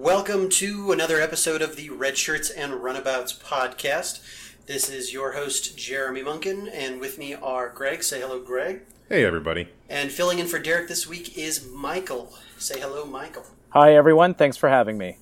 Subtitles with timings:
[0.00, 4.22] Welcome to another episode of the Red Shirts and Runabouts podcast.
[4.64, 8.02] This is your host, Jeremy Munkin, and with me are Greg.
[8.02, 8.80] Say hello, Greg.
[9.10, 9.68] Hey, everybody.
[9.90, 12.32] And filling in for Derek this week is Michael.
[12.56, 13.44] Say hello, Michael.
[13.74, 14.32] Hi, everyone.
[14.32, 15.18] Thanks for having me.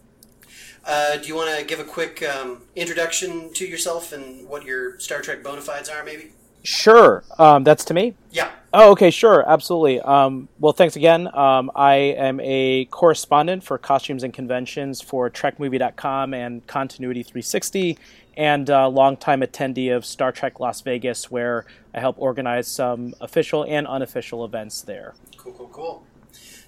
[0.86, 5.00] Uh, do you want to give a quick um, introduction to yourself and what your
[5.00, 6.30] Star Trek bona fides are, maybe?
[6.68, 7.24] Sure.
[7.38, 8.14] Um, that's to me?
[8.30, 8.50] Yeah.
[8.74, 10.00] Oh, okay, sure, absolutely.
[10.02, 11.34] Um, well, thanks again.
[11.34, 17.96] Um, I am a correspondent for costumes and conventions for TrekMovie.com and Continuity 360,
[18.36, 23.64] and a longtime attendee of Star Trek Las Vegas, where I help organize some official
[23.64, 25.14] and unofficial events there.
[25.38, 26.06] Cool, cool, cool.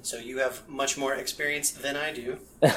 [0.01, 2.39] So you have much more experience than I do.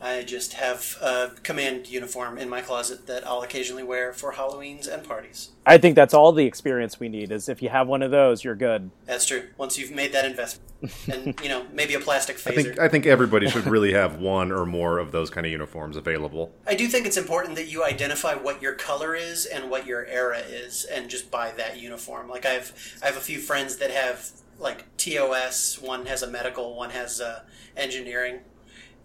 [0.00, 4.86] I just have a command uniform in my closet that I'll occasionally wear for Halloweens
[4.92, 5.50] and parties.
[5.64, 7.32] I think that's all the experience we need.
[7.32, 8.90] Is if you have one of those, you're good.
[9.06, 9.44] That's true.
[9.56, 10.62] Once you've made that investment,
[11.12, 12.50] and you know maybe a plastic phaser.
[12.50, 15.52] I think I think everybody should really have one or more of those kind of
[15.52, 16.52] uniforms available.
[16.66, 20.04] I do think it's important that you identify what your color is and what your
[20.04, 22.28] era is, and just buy that uniform.
[22.28, 25.80] Like I've I have a few friends that have like TOS.
[25.80, 26.76] One has a medical.
[26.76, 27.40] One has uh,
[27.76, 28.40] engineering.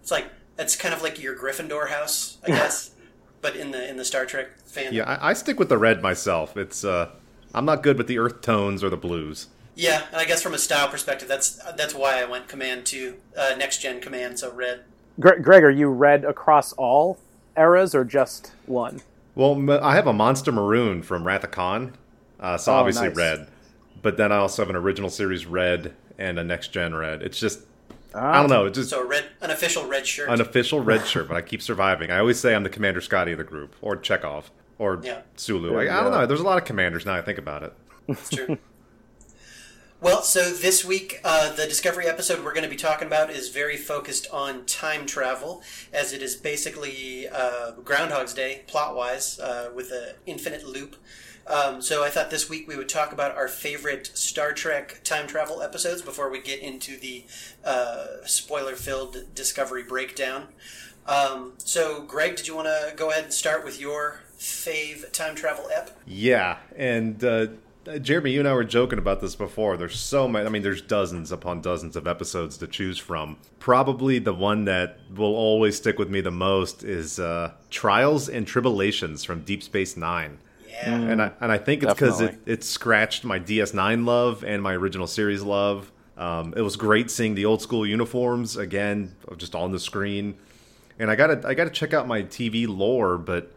[0.02, 2.90] It's like that's kind of like your Gryffindor house, I guess,
[3.40, 4.92] but in the in the Star Trek fan.
[4.92, 6.56] Yeah, I, I, stick with the red myself.
[6.56, 7.10] It's uh,
[7.54, 9.48] I'm not good with the earth tones or the blues.
[9.74, 13.16] Yeah, and I guess from a style perspective, that's that's why I went command to
[13.36, 14.82] uh, next gen command, so red.
[15.20, 17.18] Greg, are you red across all
[17.56, 19.02] eras or just one?
[19.34, 21.94] Well, I have a monster maroon from Wrath of Khan,
[22.40, 23.16] uh, so oh, obviously nice.
[23.16, 23.48] red.
[24.02, 27.22] But then I also have an original series red and a next gen red.
[27.22, 27.60] It's just
[28.14, 28.68] I don't know.
[28.68, 30.28] Just so red, an official red shirt.
[30.28, 32.10] An official red shirt, but I keep surviving.
[32.10, 34.44] I always say I'm the Commander Scotty of the group, or Chekov,
[34.78, 35.22] or yeah.
[35.36, 35.76] Sulu.
[35.78, 36.26] I, I, don't know.
[36.26, 37.14] There's a lot of commanders now.
[37.14, 37.72] I think about it.
[38.08, 38.58] That's true.
[40.00, 43.48] well, so this week, uh, the Discovery episode we're going to be talking about is
[43.48, 45.62] very focused on time travel,
[45.92, 50.96] as it is basically uh, Groundhog's Day plot wise, uh, with an infinite loop.
[51.46, 55.26] Um, so I thought this week we would talk about our favorite Star Trek time
[55.26, 57.24] travel episodes before we get into the
[57.64, 60.48] uh, spoiler-filled Discovery breakdown.
[61.06, 65.34] Um, so, Greg, did you want to go ahead and start with your fave time
[65.34, 65.90] travel ep?
[66.06, 67.48] Yeah, and uh,
[68.00, 69.76] Jeremy, you and I were joking about this before.
[69.76, 70.46] There's so many.
[70.46, 73.36] I mean, there's dozens upon dozens of episodes to choose from.
[73.58, 78.46] Probably the one that will always stick with me the most is uh, Trials and
[78.46, 80.38] Tribulations from Deep Space Nine.
[80.72, 80.94] Yeah.
[80.94, 84.74] And I and I think it's because it, it scratched my DS9 love and my
[84.74, 85.92] original series love.
[86.16, 90.36] Um, it was great seeing the old school uniforms again, just on the screen.
[90.98, 93.52] And I gotta I gotta check out my TV lore, but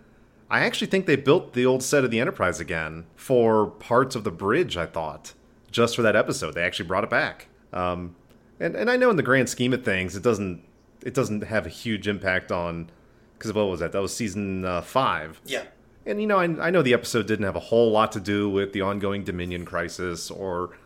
[0.50, 4.24] I actually think they built the old set of the Enterprise again for parts of
[4.24, 4.78] the bridge.
[4.78, 5.34] I thought
[5.72, 7.48] just for that episode, they actually brought it back.
[7.74, 8.16] Um,
[8.60, 10.64] and and I know in the grand scheme of things, it doesn't
[11.06, 12.90] it doesn't have a huge impact on
[13.38, 13.92] because what was that?
[13.92, 15.42] That was season uh, five.
[15.46, 15.64] Yeah.
[16.06, 18.50] And you know, I, I know the episode didn't have a whole lot to do
[18.50, 20.78] with the ongoing Dominion crisis or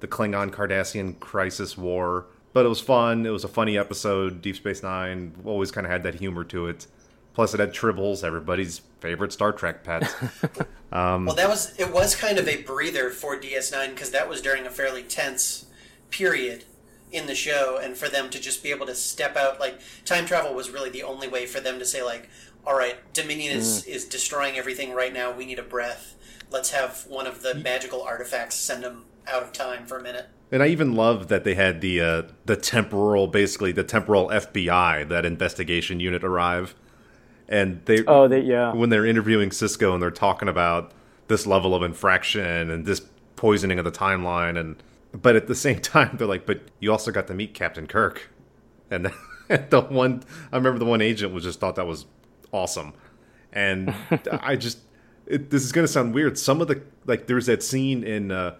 [0.00, 3.26] the Klingon Cardassian crisis war, but it was fun.
[3.26, 4.40] It was a funny episode.
[4.40, 6.86] Deep Space Nine always kind of had that humor to it.
[7.34, 10.12] Plus, it had Tribbles, everybody's favorite Star Trek pet.
[10.92, 14.40] um, well, that was it was kind of a breather for DS9 because that was
[14.42, 15.66] during a fairly tense
[16.10, 16.64] period
[17.10, 20.26] in the show, and for them to just be able to step out, like time
[20.26, 22.28] travel was really the only way for them to say, like,
[22.68, 23.88] all right, Dominion is, mm.
[23.88, 25.32] is destroying everything right now.
[25.32, 26.14] We need a breath.
[26.50, 30.26] Let's have one of the magical artifacts send them out of time for a minute.
[30.52, 35.08] And I even love that they had the uh, the temporal, basically the temporal FBI,
[35.08, 36.74] that investigation unit arrive,
[37.48, 40.92] and they oh they yeah when they're interviewing Sisko and they're talking about
[41.28, 43.00] this level of infraction and this
[43.36, 44.82] poisoning of the timeline, and
[45.12, 48.30] but at the same time they're like, but you also got to meet Captain Kirk,
[48.90, 49.12] and the,
[49.70, 52.06] the one I remember the one agent was just thought that was
[52.52, 52.92] awesome.
[53.52, 53.94] And
[54.42, 54.78] I just
[55.26, 56.38] it, this is going to sound weird.
[56.38, 58.56] Some of the like there's that scene in uh,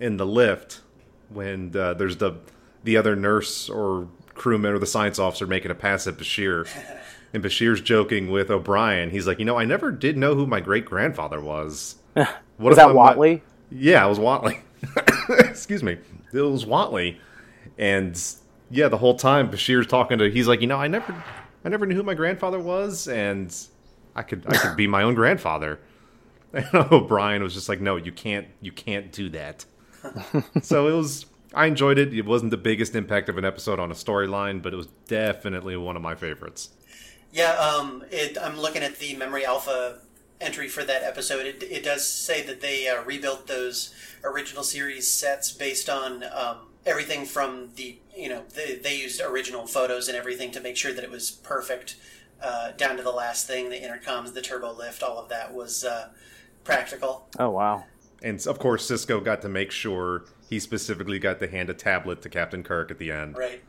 [0.00, 0.80] in the lift
[1.28, 2.34] when uh, there's the
[2.84, 6.68] the other nurse or crewman or the science officer making a pass at Bashir.
[7.34, 9.10] And Bashir's joking with O'Brien.
[9.10, 11.96] He's like, you know, I never did know who my great grandfather was.
[12.14, 12.28] What
[12.58, 13.42] was that Watley?
[13.70, 14.60] Yeah, it was Watley.
[15.28, 15.98] Excuse me,
[16.32, 17.20] it was Watley,
[17.76, 18.20] and
[18.70, 20.30] yeah, the whole time Bashir's talking to.
[20.30, 21.12] He's like, you know, I never,
[21.68, 23.54] I never knew who my grandfather was, and
[24.16, 25.78] I could, I could be my own grandfather.
[26.50, 29.66] And O'Brien was just like, no, you can't, you can't do that.
[30.62, 31.26] so it was.
[31.52, 32.14] I enjoyed it.
[32.14, 35.76] It wasn't the biggest impact of an episode on a storyline, but it was definitely
[35.76, 36.70] one of my favorites.
[37.34, 39.98] Yeah, um, it, I'm looking at the Memory Alpha
[40.40, 41.44] entry for that episode.
[41.44, 43.94] It, it does say that they uh, rebuilt those
[44.24, 49.66] original series sets based on um, everything from the you know they, they used original
[49.66, 51.96] photos and everything to make sure that it was perfect
[52.42, 55.84] uh, down to the last thing the intercoms the turbo lift all of that was
[55.84, 56.08] uh,
[56.64, 57.84] practical Oh wow.
[58.22, 62.22] And of course, Sisko got to make sure he specifically got to hand a tablet
[62.22, 63.36] to Captain Kirk at the end.
[63.36, 63.62] right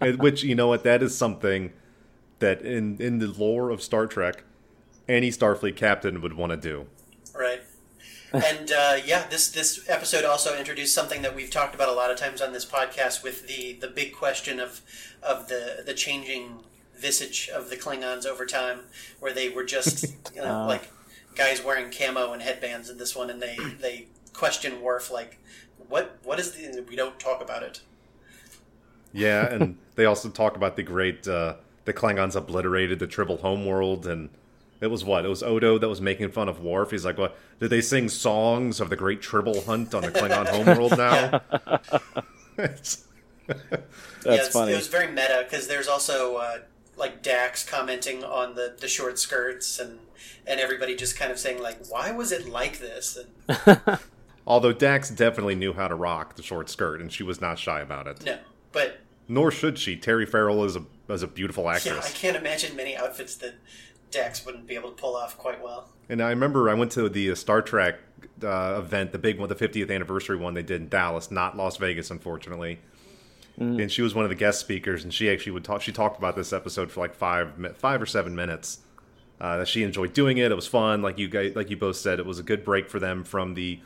[0.18, 1.72] Which you know what, that is something
[2.40, 4.44] that in in the lore of Star Trek,
[5.08, 6.86] any Starfleet captain would want to do.
[7.34, 7.62] right
[8.32, 12.10] and uh, yeah this this episode also introduced something that we've talked about a lot
[12.10, 14.80] of times on this podcast with the the big question of
[15.22, 16.60] of the the changing
[16.96, 18.80] visage of the Klingons over time
[19.18, 20.90] where they were just you know, like
[21.34, 25.38] guys wearing camo and headbands in this one and they they question Worf like
[25.88, 27.80] what what is the we don't talk about it.
[29.12, 34.06] Yeah, and they also talk about the great uh, the Klingons obliterated the Tribble homeworld,
[34.06, 34.30] and
[34.82, 36.90] it was what it was Odo that was making fun of Worf.
[36.90, 40.48] He's like, "What did they sing songs of the great Tribble hunt on the Klingon
[40.48, 41.40] homeworld now?"
[42.58, 43.04] It's-
[43.46, 43.76] That's
[44.24, 44.72] yeah, funny.
[44.72, 46.58] it was very meta because there's also uh,
[46.96, 49.98] like Dax commenting on the, the short skirts and
[50.46, 53.18] and everybody just kind of saying like why was it like this
[53.48, 53.98] and
[54.46, 57.80] Although Dax definitely knew how to rock the short skirt, and she was not shy
[57.80, 58.24] about it.
[58.24, 58.38] no
[58.72, 58.98] but
[59.28, 59.96] Nor should she.
[59.96, 61.94] Terry Farrell is a is a beautiful actress.
[61.94, 63.54] yeah I can't imagine many outfits that
[64.12, 67.08] Dax wouldn't be able to pull off quite well And I remember I went to
[67.08, 67.98] the uh, Star Trek
[68.44, 71.76] uh, event, the big one, the 50th anniversary one they did in Dallas, not Las
[71.78, 72.78] Vegas, unfortunately.
[73.58, 75.82] And she was one of the guest speakers, and she actually would talk.
[75.82, 78.78] She talked about this episode for like five, five or seven minutes.
[79.40, 80.50] Uh, that she enjoyed doing it.
[80.50, 82.18] It was fun, like you guys, like you both said.
[82.18, 83.80] It was a good break for them from the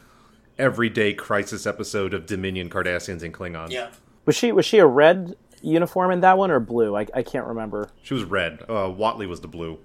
[0.58, 3.70] everyday crisis episode of Dominion, Cardassians, and Klingons.
[3.70, 3.88] yeah
[4.24, 6.96] Was she was she a red uniform in that one or blue?
[6.96, 7.90] I, I can't remember.
[8.02, 8.62] She was red.
[8.68, 9.78] Uh, Watley was the blue.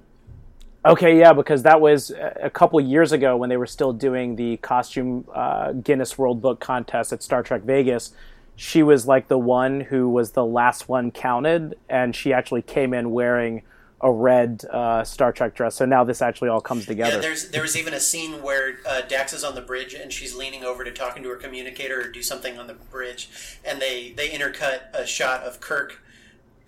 [0.84, 4.36] Okay, yeah, because that was a a couple years ago when they were still doing
[4.36, 8.14] the costume uh, Guinness World Book contest at Star Trek Vegas.
[8.56, 12.94] She was like the one who was the last one counted, and she actually came
[12.94, 13.62] in wearing
[14.02, 15.76] a red uh, Star Trek dress.
[15.76, 17.16] So now this actually all comes together.
[17.16, 20.12] yeah there's there was even a scene where uh, Dax is on the bridge and
[20.12, 23.30] she's leaning over to talking to her communicator or do something on the bridge
[23.64, 26.02] and they they intercut a shot of Kirk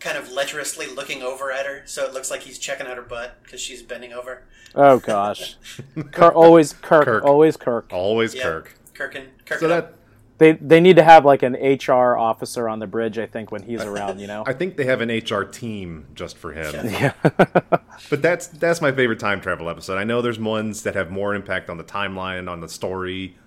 [0.03, 3.03] kind of lecherously looking over at her so it looks like he's checking out her
[3.03, 4.43] butt because she's bending over
[4.75, 5.55] oh gosh,
[6.11, 7.23] Kirk, always Kirk, Kirk.
[7.23, 7.87] always Kirk.
[7.91, 8.43] Always Yeah.
[8.43, 8.75] Kirk.
[8.93, 9.93] Kirk and Kirk So that
[10.39, 13.17] They they need to have like an HR officer on the bridge.
[13.17, 14.43] I think when he's around, you know.
[14.47, 16.89] I think they have an HR team just for him.
[16.91, 17.13] Yeah.
[18.09, 19.97] but that's that's my favorite time travel episode.
[19.97, 23.37] I know there's ones that have more impact on the timeline, on the story,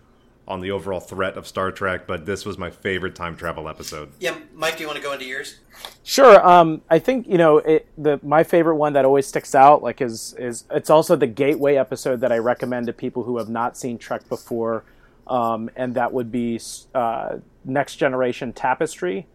[0.49, 4.13] on the overall threat of Star Trek, but this was my favorite time travel episode.
[4.21, 5.59] Yeah, Mike, do you want to go into yours?
[6.05, 6.47] Sure.
[6.47, 10.01] Um, I think you know it, the my favorite one that always sticks out like
[10.01, 13.77] is is it's also the gateway episode that I recommend to people who have not
[13.77, 14.85] seen Trek before,
[15.27, 16.61] um, and that would be
[16.95, 19.27] uh, Next Generation Tapestry.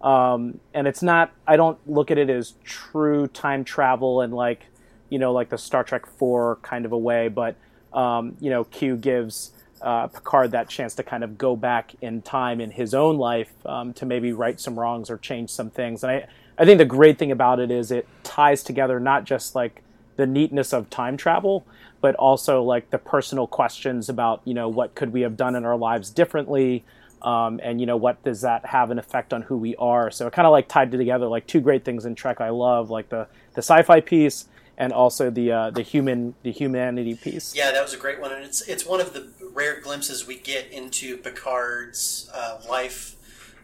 [0.00, 1.32] Um, and it's not.
[1.46, 4.66] I don't look at it as true time travel and like
[5.10, 7.56] you know like the Star Trek Four kind of a way, but
[7.92, 9.50] um, you know Q gives
[9.82, 13.52] uh, Picard that chance to kind of go back in time in his own life
[13.66, 16.02] um, to maybe right some wrongs or change some things.
[16.02, 16.26] And I,
[16.58, 19.82] I think the great thing about it is it ties together not just like
[20.16, 21.66] the neatness of time travel,
[22.00, 25.64] but also like the personal questions about you know what could we have done in
[25.64, 26.84] our lives differently.
[27.22, 30.10] Um, and you know what does that have an effect on who we are?
[30.10, 32.90] So it kind of like tied together like two great things in Trek I love,
[32.90, 34.46] like the the sci-fi piece
[34.80, 37.54] and also the uh, the human the humanity piece.
[37.54, 40.36] Yeah, that was a great one, and it's it's one of the rare glimpses we
[40.36, 43.16] get into Picard's uh, life.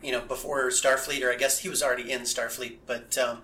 [0.02, 3.38] You know, before Starfleet, or I guess he was already in Starfleet, but um,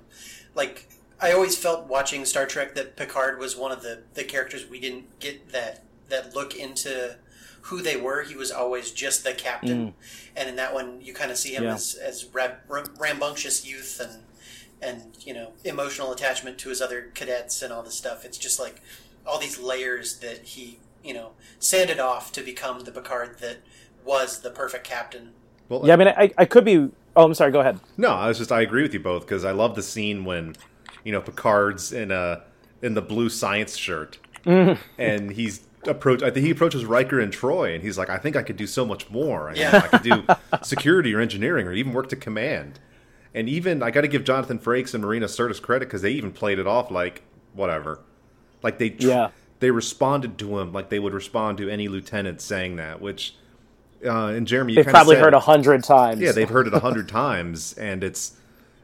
[0.55, 0.87] like
[1.21, 4.79] I always felt watching Star Trek that Picard was one of the the characters we
[4.79, 7.17] didn't get that that look into
[7.63, 8.23] who they were.
[8.23, 9.95] He was always just the captain,
[10.37, 11.75] and in that one, you kind of see him Yeah.
[11.75, 14.23] as as ra- ra- rambunctious youth and
[14.83, 18.25] and you know emotional attachment to his other cadets and all this stuff.
[18.25, 18.81] It's just like
[19.27, 23.59] all these layers that he you know sanded off to become the Picard that
[24.05, 25.33] was the perfect captain.
[25.69, 26.91] Well, Yeah, I mean, I, I could be.
[27.15, 27.53] Oh, I'm sorry.
[27.53, 27.79] Go ahead.
[27.97, 30.57] No, I was just I agree with you both because I love the scene when
[31.05, 32.43] you know Picard's in a
[32.83, 34.81] in the blue science shirt mm-hmm.
[34.99, 36.23] and he's approach.
[36.23, 38.67] I think he approaches Riker and Troi and he's like, I think I could do
[38.67, 39.51] so much more.
[39.51, 39.81] I, Yeah.
[39.85, 40.25] I could do
[40.63, 42.79] security or engineering or even work to command.
[43.35, 46.33] And even I got to give Jonathan Frakes and Marina Sirtis credit because they even
[46.33, 47.23] played it off like
[47.55, 48.01] whatever,
[48.63, 49.29] like they tr- Yeah.
[49.61, 53.01] they responded to him like they would respond to any lieutenant saying that.
[53.01, 53.35] Which
[54.05, 56.21] uh, and Jeremy, you They've kinda probably said- heard a hundred times.
[56.21, 58.37] yeah, they've heard it a hundred times, and it's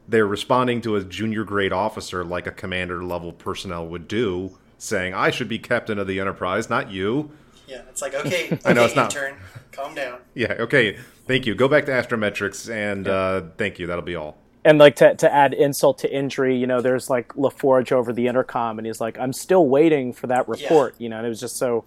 [0.08, 5.12] they're responding to a junior grade officer like a commander level personnel would do, saying,
[5.12, 7.30] "I should be captain of the Enterprise, not you."
[7.66, 9.34] Yeah, it's like okay, okay I know it's not- intern,
[9.72, 10.20] calm down.
[10.34, 10.96] Yeah, okay,
[11.28, 11.54] thank you.
[11.54, 13.87] Go back to astrometrics, and uh, thank you.
[13.87, 14.37] That'll be all.
[14.64, 18.26] and like to, to add insult to injury, you know, there's like LaForge over the
[18.26, 21.38] intercom, and he's like, "I'm still waiting for that report," you know, and it was
[21.40, 21.85] just so,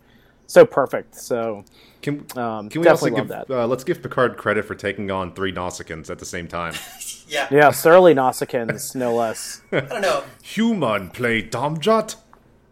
[0.48, 1.16] so perfect.
[1.16, 1.66] So
[2.02, 3.50] Can, Um, can we also give love that.
[3.52, 6.74] uh, let's give Picard credit for taking on three Nausicaans at the same time?
[7.32, 9.62] Yeah, yeah, surly Nausicaans, no less.
[9.72, 10.24] I don't know.
[10.44, 12.18] Human play dom-jot.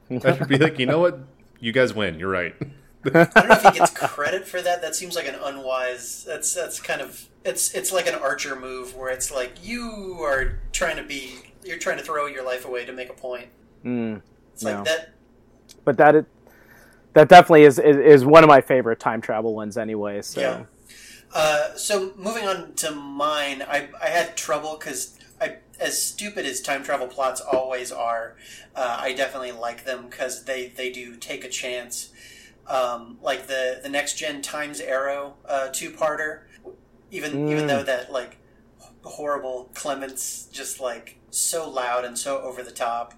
[0.10, 1.20] That should be like, you know what?
[1.62, 2.20] You guys win.
[2.20, 2.54] You're right.
[3.06, 4.82] I don't know if he gets credit for that.
[4.82, 6.24] That seems like an unwise.
[6.25, 10.60] That's that's kind of it's it's like an archer move where it's like you are
[10.72, 13.48] trying to be you're trying to throw your life away to make a point.
[14.53, 14.84] it's like no.
[14.84, 15.13] that.
[15.86, 16.25] But that it,
[17.13, 20.22] that definitely is, is is one of my favorite time travel ones, anyway.
[20.22, 20.63] So Yeah.
[21.34, 26.62] Uh, so moving on to mine, I I had trouble because I as stupid as
[26.62, 28.36] time travel plots always are,
[28.75, 32.10] uh, I definitely like them because they they do take a chance.
[32.70, 36.42] Um, like the the next gen Times Arrow uh, two parter,
[37.12, 38.38] even even though that like
[39.04, 43.14] horrible Clemens just like so loud and so over the top.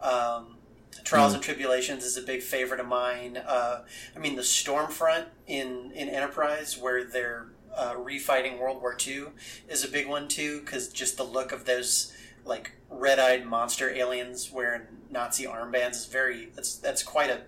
[0.00, 0.56] Um,
[1.04, 3.36] Trials and Tribulations is a big favorite of mine.
[3.36, 3.82] Uh,
[4.16, 9.26] I mean, the Stormfront in in Enterprise, where they're uh, refighting World War II,
[9.68, 10.60] is a big one too.
[10.60, 12.12] Because just the look of those
[12.44, 16.50] like red-eyed monster aliens wearing Nazi armbands is very.
[16.54, 17.42] That's that's quite a,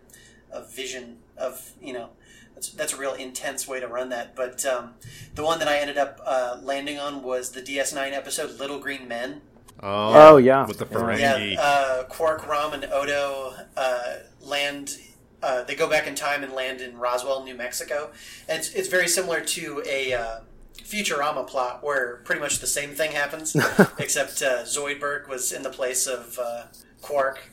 [0.52, 2.10] a vision of you know.
[2.54, 4.34] That's, that's a real intense way to run that.
[4.34, 4.94] But um,
[5.34, 9.06] the one that I ended up uh, landing on was the DS9 episode "Little Green
[9.06, 9.42] Men."
[9.82, 10.66] Oh, yeah.
[10.66, 10.96] with the Yeah.
[10.96, 11.52] Ferengi.
[11.52, 14.96] Yeah, uh, Quark, Rom, and Odo uh, land.
[15.42, 18.10] Uh, they go back in time and land in Roswell, New Mexico,
[18.48, 20.40] and it's, it's very similar to a uh,
[20.82, 23.54] Futurama plot where pretty much the same thing happens,
[23.98, 26.62] except uh, Zoidberg was in the place of uh,
[27.02, 27.50] Quark.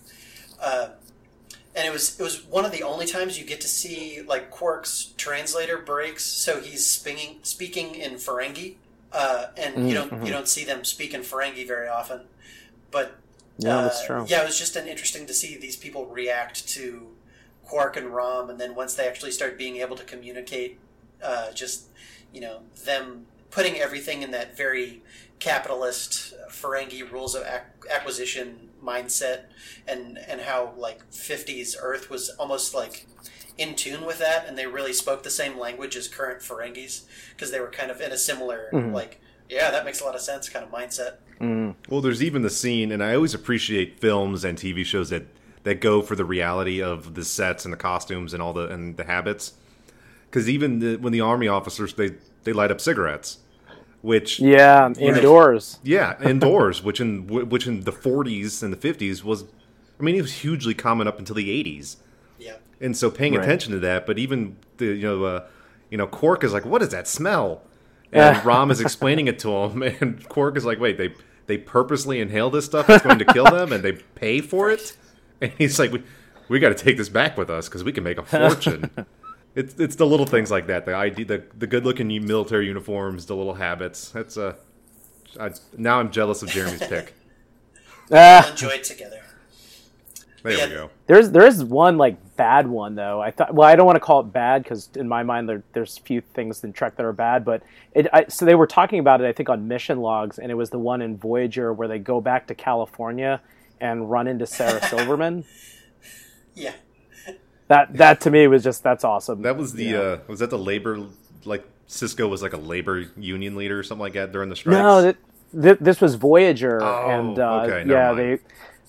[0.61, 0.89] Uh,
[1.75, 4.51] and it was it was one of the only times you get to see like
[4.51, 8.75] Quark's translator breaks, so he's speaking speaking in Ferengi,
[9.11, 12.21] uh, and you don't you don't see them speak in Ferengi very often.
[12.91, 13.17] But
[13.57, 14.25] Yeah, uh, that's true.
[14.27, 17.07] Yeah, it was just an interesting to see these people react to
[17.65, 20.79] Quark and Rom, and then once they actually start being able to communicate,
[21.23, 21.85] uh, just
[22.31, 25.01] you know them putting everything in that very
[25.39, 29.45] capitalist Ferengi rules of ac- acquisition mindset,
[29.87, 33.07] and and how like '50s Earth was almost like
[33.57, 37.51] in tune with that, and they really spoke the same language as current Ferengis because
[37.51, 38.93] they were kind of in a similar mm-hmm.
[38.93, 39.19] like.
[39.49, 40.49] Yeah, that makes a lot of sense.
[40.49, 41.17] Kind of mindset.
[41.39, 41.71] Mm-hmm.
[41.89, 45.25] Well, there's even the scene, and I always appreciate films and TV shows that
[45.63, 48.97] that go for the reality of the sets and the costumes and all the and
[48.97, 49.53] the habits.
[50.25, 52.11] Because even the, when the army officers they
[52.43, 53.39] they light up cigarettes,
[54.03, 55.79] which yeah, indoors.
[55.81, 59.45] yeah indoors, which in which in the 40s and the 50s was,
[59.99, 61.95] I mean, it was hugely common up until the 80s.
[62.37, 62.57] Yeah.
[62.81, 63.43] and so paying Right.
[63.43, 64.05] attention to that.
[64.05, 65.47] But even the you know uh,
[65.89, 67.61] you know Quark is like, what is that smell?
[68.11, 71.13] And Rom is explaining it to him, and Quark is like, wait, they
[71.47, 74.95] they purposely inhale this stuff that's going to kill them, and they pay for it.
[75.41, 76.01] And he's like, we,
[76.49, 78.89] we got to take this back with us because we can make a fortune.
[79.55, 83.25] It's it's the little things like that, the ID, the the good looking military uniforms,
[83.25, 84.09] the little habits.
[84.09, 84.55] That's uh,
[85.77, 87.13] now I'm jealous of Jeremy's pick.
[88.11, 88.49] Ah.
[88.51, 89.21] Enjoy it together.
[90.43, 90.65] There Yeah.
[90.67, 90.89] we go.
[91.07, 93.21] There's there is one like bad one though.
[93.21, 95.63] I thought well I don't want to call it bad because in my mind there,
[95.73, 98.99] there's few things in Trek that are bad, but it I, so they were talking
[98.99, 101.87] about it I think on mission logs and it was the one in Voyager where
[101.87, 103.39] they go back to California
[103.79, 105.45] and run into Sarah Silverman.
[106.55, 106.73] Yeah.
[107.73, 109.41] That that to me was just that's awesome.
[109.41, 109.97] That was the Yeah.
[109.99, 110.99] uh, was that the labor
[111.45, 114.77] like Sisko was like a labor union leader or something like that during the strikes.
[114.77, 115.17] No, that,
[115.59, 118.19] th- this was Voyager, Oh, and uh, okay, never yeah, mind.
[118.19, 118.39] they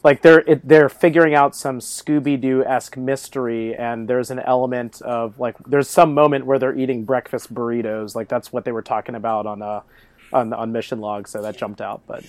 [0.02, 5.00] like they're it, they're figuring out some Scooby Doo esque mystery, and there's an element
[5.02, 8.82] of like there's some moment where they're eating breakfast burritos, like that's what they were
[8.82, 9.80] talking about on uh
[10.32, 12.02] on on mission log, so that jumped out.
[12.06, 12.22] But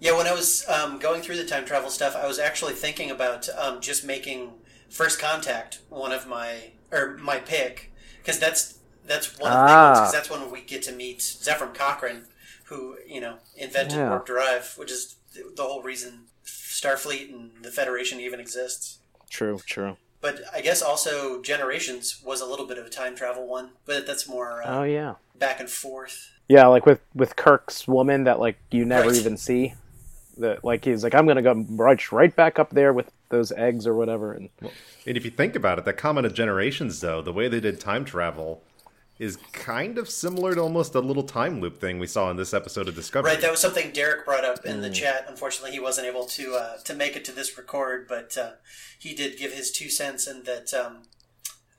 [0.00, 3.10] Yeah, when I was um, going through the time travel stuff, I was actually thinking
[3.10, 4.52] about um, just making
[4.90, 9.76] First Contact one of my or my pick because that's that's one of the big
[9.76, 10.00] ones Ah.
[10.00, 12.24] because that's when we get to meet Zefram Cochrane,
[12.64, 14.10] who you know invented Yeah.
[14.10, 18.98] warp drive, which is the whole reason Starfleet and the Federation even exists.
[19.30, 19.96] true, true.
[20.20, 24.06] But I guess also Generations was a little bit of a time travel one, but
[24.06, 26.30] that's more uh, Oh yeah, back and forth.
[26.48, 29.16] Yeah, like with with Kirk's woman that like you never Right.
[29.18, 29.74] even see.
[30.38, 33.86] That like he's like I'm gonna go right right back up there with those eggs
[33.86, 34.32] or whatever.
[34.32, 34.48] And
[35.06, 37.78] And if you think about it, that comment of generations, though, the way they did
[37.80, 38.62] time travel
[39.18, 42.54] is kind of similar to almost a little time loop thing we saw in this
[42.54, 43.32] episode of Discovery.
[43.32, 44.82] Right, that was something Derek brought up in Mm.
[44.82, 45.24] the chat.
[45.28, 48.52] Unfortunately, he wasn't able to uh, to make it to this record, but uh,
[48.98, 50.26] he did give his two cents.
[50.28, 51.02] And that, um,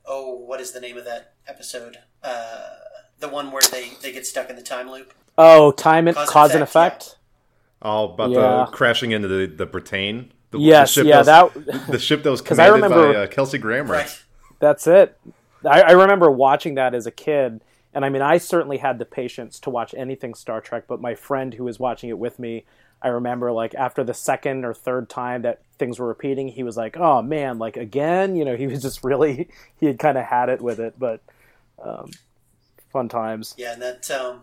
[0.04, 1.98] oh, what is the name of that episode?
[2.22, 2.68] Uh,
[3.20, 5.14] the one where they they get stuck in the time loop.
[5.38, 7.16] oh, time and Cause cause, and and effect, effect.
[7.80, 8.66] Oh, about Yeah.
[8.66, 10.26] the crashing into the the Britannia.
[10.50, 12.90] The, Yes, the ship yeah, that, was, that- the ship that was 'Cause I commanded
[12.90, 13.92] remember- by uh, Kelsey Grammer.
[13.94, 14.22] Right.
[14.58, 15.18] That's it.
[15.64, 17.60] I, I remember watching that as a kid,
[17.94, 20.84] and I mean, I certainly had the patience to watch anything Star Trek.
[20.88, 22.64] But my friend who was watching it with me,
[23.02, 26.76] I remember like after the second or third time that things were repeating, he was
[26.76, 30.24] like, "Oh man, like again." You know, he was just really he had kind of
[30.24, 31.20] had it with it, but
[31.82, 32.10] um,
[32.92, 33.54] fun times.
[33.58, 34.10] Yeah, and that.
[34.10, 34.42] Um,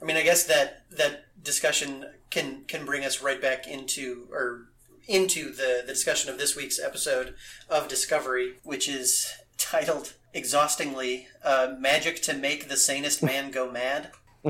[0.00, 4.68] I mean, I guess that that discussion can can bring us right back into or
[5.08, 7.34] into the the discussion of this week's episode
[7.68, 14.10] of Discovery, which is titled exhaustingly uh, "Magic to Make the Sanest Man Go Mad."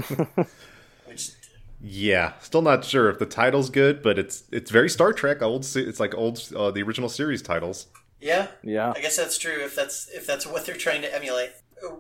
[1.07, 1.31] which
[1.81, 5.43] Yeah, still not sure if the title's good, but it's it's very Star Trek.
[5.43, 7.87] Old, se- it's like old uh, the original series titles.
[8.21, 8.93] Yeah, Yeah.
[8.95, 9.65] I guess that's true.
[9.65, 11.51] If that's if that's what they're trying to emulate.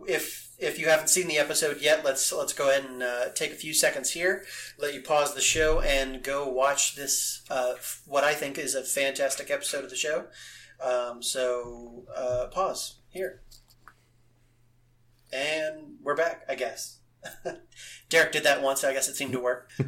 [0.07, 3.53] If if you haven't seen the episode yet, let's let's go ahead and uh, take
[3.53, 4.45] a few seconds here,
[4.79, 7.43] let you pause the show, and go watch this.
[7.51, 10.27] Uh, f- what I think is a fantastic episode of the show.
[10.83, 13.43] Um, so uh, pause here,
[15.33, 16.45] and we're back.
[16.49, 16.99] I guess.
[18.09, 18.85] Derek did that once.
[18.85, 19.71] I guess it seemed to work.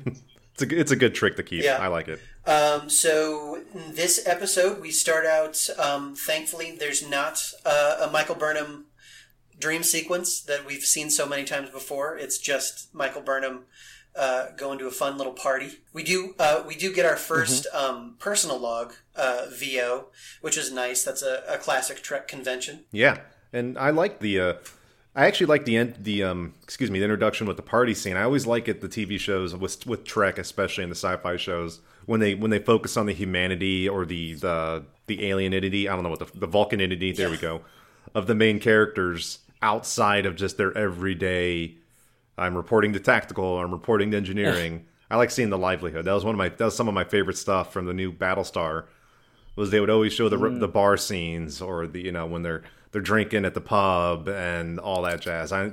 [0.54, 1.64] It's a it's a good trick to keep.
[1.64, 1.78] Yeah.
[1.78, 2.20] I like it.
[2.46, 5.68] Um, so in this episode, we start out.
[5.78, 8.86] Um, thankfully, there's not uh, a Michael Burnham
[9.64, 12.18] dream sequence that we've seen so many times before.
[12.18, 13.60] It's just Michael Burnham
[14.14, 15.78] uh, going to a fun little party.
[15.90, 20.08] We do uh, we do get our 1st um, personal log uh, VO,
[20.42, 21.02] which is nice.
[21.02, 22.80] That's a, a classic Trek convention.
[22.92, 23.20] Yeah,
[23.54, 24.38] and I like the.
[24.38, 24.52] Uh,
[25.16, 28.18] I actually like the end, the um excuse me the introduction with the party scene.
[28.18, 31.80] I always like it the TV shows with with Trek, especially in the sci-fi shows
[32.04, 35.88] when they when they focus on the humanity or the the the alienity.
[35.88, 37.12] I don't know what the the Vulcanity.
[37.12, 37.62] There we go,
[38.14, 41.74] of the main characters outside of just their everyday.
[42.36, 43.58] I'm reporting to tactical.
[43.58, 44.86] I'm reporting to engineering.
[45.10, 46.04] I like seeing the livelihood.
[46.04, 48.12] That was one of my that was some of my favorite stuff from the new
[48.12, 48.84] Battlestar
[49.56, 52.62] was they would always show the the bar scenes or the you know when they're
[52.92, 55.52] they're drinking at the pub and all that jazz.
[55.52, 55.72] I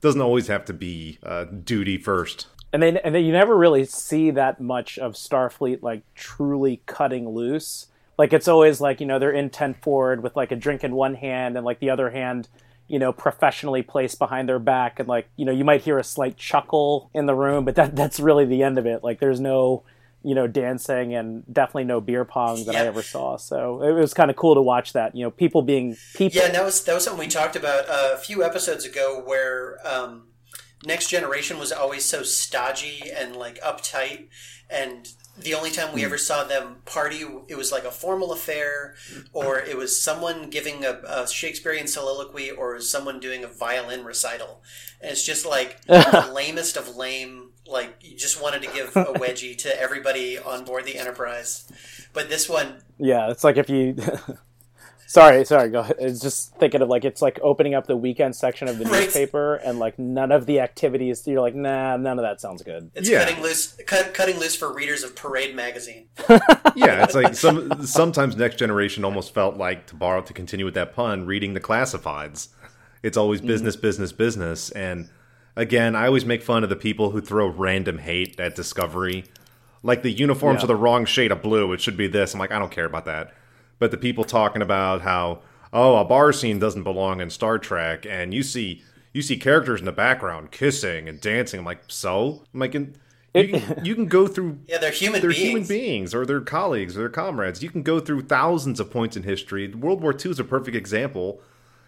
[0.00, 2.46] doesn't always have to be uh, duty first.
[2.72, 7.28] and they and then you never really see that much of Starfleet like truly cutting
[7.28, 7.88] loose.
[8.16, 10.94] Like it's always like you know they're in intent forward with like a drink in
[10.94, 12.48] one hand and like the other hand,
[12.88, 16.04] you know, professionally placed behind their back, and like you know you might hear a
[16.04, 19.04] slight chuckle in the room, but that that's really the end of it.
[19.04, 19.84] Like there's no
[20.22, 23.36] you know dancing and definitely no beer pong that I ever saw.
[23.36, 25.14] So it was kind of cool to watch that.
[25.14, 26.38] You know, people being people.
[26.38, 29.22] Yeah, and that was that was something we talked about uh, a few episodes ago,
[29.24, 30.28] where um,
[30.84, 34.28] Next Generation was always so stodgy and like uptight,
[34.70, 35.08] and
[35.40, 36.06] the only time we hmm.
[36.06, 38.94] ever saw them party, it was like a formal affair,
[39.32, 44.62] or it was someone giving a, a Shakespearean soliloquy, or someone doing a violin recital,
[45.00, 47.50] and it's just like the lamest of lame.
[47.66, 51.70] Like you just wanted to give a wedgie to everybody on board the Enterprise,
[52.12, 53.96] but this one Yeah, it's like if you.
[55.08, 55.70] sorry, sorry.
[55.70, 55.96] Go ahead.
[55.98, 59.04] It's just thinking of like it's like opening up the weekend section of the Right.
[59.04, 61.26] newspaper and like none of the activities.
[61.26, 62.90] You're like, nah, none of that sounds good.
[62.94, 63.24] it's Yeah.
[63.24, 66.06] cutting loose, cut, cutting loose for readers of Parade magazine.
[66.76, 70.74] Yeah, it's like some sometimes Next Generation almost felt like to borrow to continue with
[70.74, 72.48] that pun, reading the classifieds.
[73.02, 73.48] It's always mm-hmm.
[73.48, 75.08] business, business, business, and
[75.56, 79.24] again, I always make fun of the people who throw random hate at Discovery.
[79.82, 80.64] Like the uniforms Yeah.
[80.64, 81.72] are the wrong shade of blue.
[81.72, 82.32] It should be this.
[82.34, 83.32] I'm like, I don't care about that.
[83.78, 85.40] But the people talking about how
[85.72, 89.80] oh a bar scene doesn't belong in Star Trek, and you see you see characters
[89.80, 91.60] in the background kissing and dancing.
[91.60, 92.94] I'm like, so I'm like, in,
[93.34, 95.42] you can you can go through Yeah, they're human they're beings.
[95.48, 97.62] human beings or their colleagues or their comrades.
[97.62, 99.68] You can go through thousands of points in history.
[99.72, 101.40] World War II is a perfect example.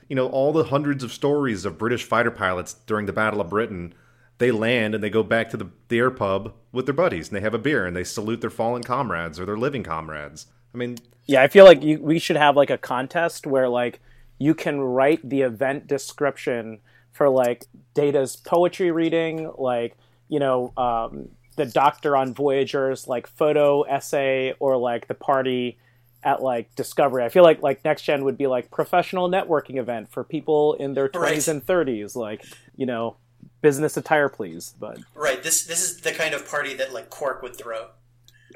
[0.08, 3.50] You know, all the hundreds of stories of British fighter pilots during the Battle of
[3.50, 3.94] Britain,
[4.38, 7.36] they land and they go back to the, the air pub with their buddies and
[7.36, 10.46] they have a beer and they salute their fallen comrades or their living comrades.
[10.74, 14.00] I mean, Yeah, I feel like you, we should have like a contest where like
[14.38, 16.80] you can write the event description
[17.12, 19.96] for like Data's poetry reading, like
[20.28, 25.78] you know um, the Doctor on Voyager's like photo essay, or like the party
[26.22, 27.24] at like Discovery.
[27.24, 30.94] I feel like like Next Gen would be like professional networking event for people in
[30.94, 31.54] their twenties Right.
[31.56, 32.44] and thirties, like
[32.76, 33.16] you know
[33.60, 34.74] business attire, please.
[34.78, 35.42] But Right.
[35.42, 37.88] This this is the kind of party that like Quark would throw.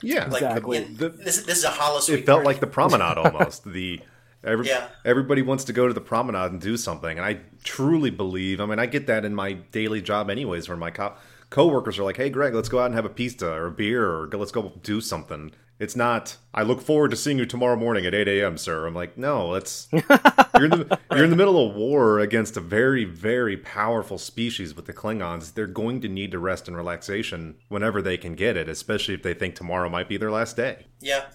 [0.02, 0.76] Yeah, Like Exactly.
[0.78, 2.18] in- The- this this is a holosuite.
[2.18, 2.46] it felt party.
[2.46, 3.64] like the promenade almost.
[3.64, 4.00] the
[4.42, 4.88] every, Yeah.
[5.04, 8.61] everybody wants to go to the promenade and do something, and I truly believe.
[8.61, 11.14] I mean, I get that in my daily job, anyways, where my co-
[11.54, 14.04] coworkers are like, "Hey, Greg, let's go out and have a pizza or a beer,
[14.04, 16.36] or let's go do something." It's not.
[16.52, 18.86] I look forward to seeing you tomorrow morning at eight a.m., sir.
[18.86, 19.88] I'm like, no, let's.
[19.92, 24.74] you're in the you're in the middle of war against a very very powerful species
[24.74, 25.54] with the Klingons.
[25.54, 29.22] They're going to need to rest and relaxation whenever they can get it, especially if
[29.22, 30.86] they think tomorrow might be their last day.
[31.00, 31.26] Yeah,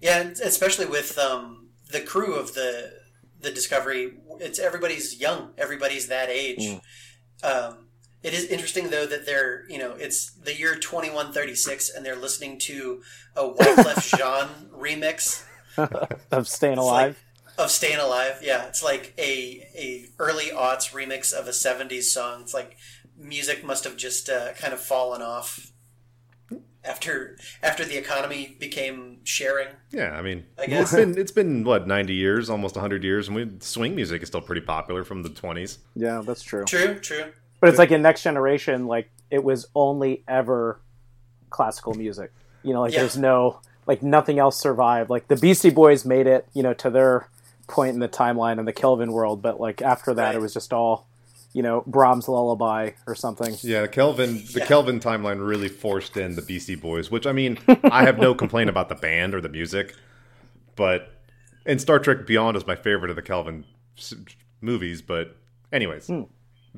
[0.00, 2.92] yeah, and especially with um, the crew of the
[3.40, 4.18] the Discovery.
[4.40, 5.52] It's everybody's young.
[5.56, 6.78] Everybody's that age.
[7.42, 7.85] Um,
[8.26, 11.88] it is interesting though that they're you know it's the year twenty one thirty six
[11.94, 13.00] and they're listening to
[13.36, 15.44] a Wyclef Jean remix
[16.32, 17.10] of staying alive.
[17.16, 17.22] like-
[17.58, 18.40] of Staying Alive.
[18.42, 19.86] Yeah, it's like a a
[20.18, 22.42] early aughts remix of a '70s song.
[22.42, 22.76] It's like
[23.16, 25.72] music must have just uh, kind of fallen off
[26.84, 29.68] after after the economy became sharing.
[29.90, 30.92] Yeah, I mean, I guess.
[30.92, 34.28] it's been it's been what ninety years, almost hundred years, and we, swing music is
[34.28, 35.78] still pretty popular from the twenties.
[35.94, 36.64] yeah, that's true.
[36.66, 37.32] True, true.
[37.60, 40.80] But it's like in Next Generation, like it was only ever
[41.50, 42.32] classical music.
[42.62, 43.00] You know, like Yeah.
[43.00, 45.10] there's no like nothing else survived.
[45.10, 47.28] Like the Beastie Boys made it, you know, to their
[47.68, 50.34] point in the timeline in the Kelvin world, but like after that, Right.
[50.34, 51.06] it was just all,
[51.52, 53.56] you know, Brahms lullaby or something.
[53.62, 54.66] Yeah, the Kelvin the Yeah.
[54.66, 58.68] Kelvin timeline really forced in the Beastie Boys, which I mean, I have no complaint
[58.70, 59.94] about the band or the music,
[60.74, 61.12] but
[61.64, 63.64] and Star Trek Beyond is my favorite of the Kelvin
[64.60, 65.02] movies.
[65.02, 65.36] But
[65.72, 66.22] anyways, hmm.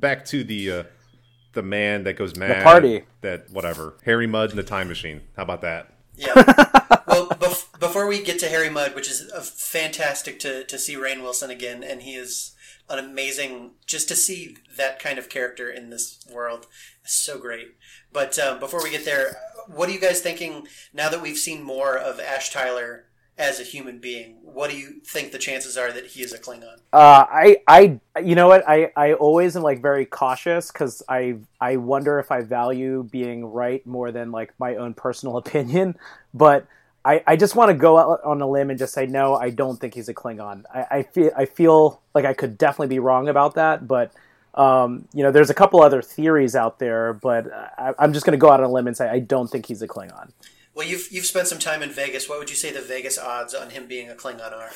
[0.01, 0.83] Back to the uh,
[1.53, 3.05] the man that goes mad, The party.
[3.23, 5.23] that whatever Harry Mudd and the Time Machine.
[5.37, 5.93] How about that?
[6.17, 6.35] Yeah.
[7.07, 10.95] well, bef- before we get to Harry Mudd, which is uh fantastic to, to see
[10.97, 12.55] Rainn Wilson again, and he is
[12.91, 16.67] an amazing, just to see that kind of character in this world
[17.05, 17.75] is so great.
[18.13, 21.63] But um, before we get there, what are you guys thinking now that we've seen
[21.63, 23.05] more of Ash Tyler
[23.39, 24.37] as a human being?
[24.43, 26.79] What do you think the chances are that he is a Klingon?
[26.93, 28.69] Uh, I, I, you know what?
[28.69, 33.47] I, I always am like very cautious because I, I wonder if I value being
[33.47, 35.97] right more than like my own personal opinion.
[36.35, 36.67] But
[37.05, 39.35] I, I just want to go out on a limb and just say no.
[39.35, 40.65] I don't think he's a Klingon.
[40.75, 43.87] I, I feel, I feel like I could definitely be wrong about that.
[43.87, 44.13] But
[44.55, 48.33] um, you know, there's a couple other theories out there, but I, I'm just going
[48.33, 50.33] to go out on a limb and say I don't think he's a Klingon.
[50.79, 52.29] Well, you've you've spent some time in Vegas.
[52.29, 54.71] What would you say the Vegas odds on him being a Klingon are?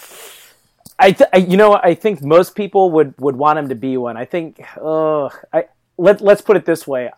[0.99, 3.97] I, th- I you know I think most people would would want him to be
[3.97, 4.17] one.
[4.17, 5.67] I think uh, I
[5.99, 7.13] let let's put it this way.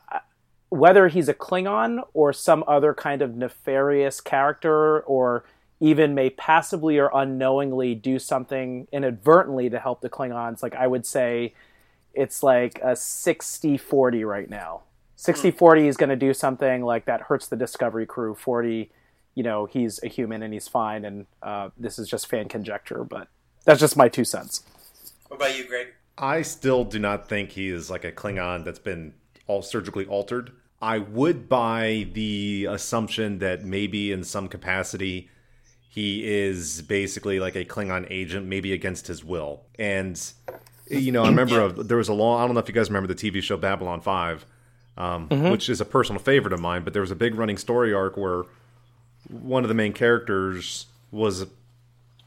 [0.68, 5.46] Whether he's a Klingon or some other kind of nefarious character or
[5.80, 11.06] even may passively or unknowingly do something inadvertently to help the Klingons, like I would
[11.06, 11.54] say
[12.12, 14.82] it's like a 60-40 right now.
[15.16, 18.34] 60-40 is going to do something like that hurts the Discovery crew.
[18.34, 18.90] 40,
[19.34, 23.04] you know, he's a human and he's fine and uh, this is just fan conjecture,
[23.04, 23.28] but
[23.64, 24.62] that's just my two cents.
[25.28, 25.88] What about you, Greg?
[26.16, 29.14] I still do not think he is like a Klingon that's been
[29.46, 30.52] all surgically altered.
[30.80, 35.30] I would buy the assumption that maybe in some capacity
[35.94, 39.62] he is basically like a Klingon agent, maybe against his will.
[39.78, 40.20] And
[40.90, 42.40] you know, I remember a, there was a long.
[42.40, 44.44] I don't know if you guys remember the TV show Babylon Five,
[44.96, 46.84] um, which is a personal favorite of mine.
[46.84, 48.44] But there was a big running story arc where
[49.28, 51.46] one of the main characters was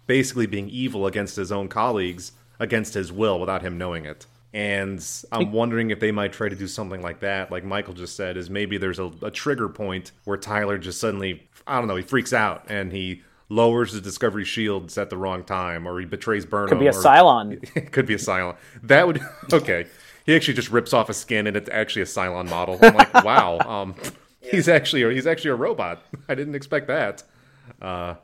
[0.08, 4.25] basically being evil against his own colleagues against his will without him knowing it.
[4.53, 8.15] And I'm wondering if they might try to do something like that, like Michael just
[8.15, 11.97] said, is maybe there's a, a trigger point where Tyler just suddenly, I don't know,
[11.97, 16.06] he freaks out and he lowers the Discovery shields at the wrong time, or he
[16.06, 16.69] betrays Burnham.
[16.69, 17.69] Could be a or- Cylon.
[17.75, 18.56] it could be a Cylon.
[18.84, 19.21] That would
[19.53, 19.86] okay.
[20.28, 22.78] He actually just rips off a skin, and it's actually a Cylon model.
[22.82, 23.58] I'm like, wow.
[23.60, 23.96] Um,
[24.42, 26.04] he's actually he's actually a robot.
[26.30, 27.24] I didn't expect that.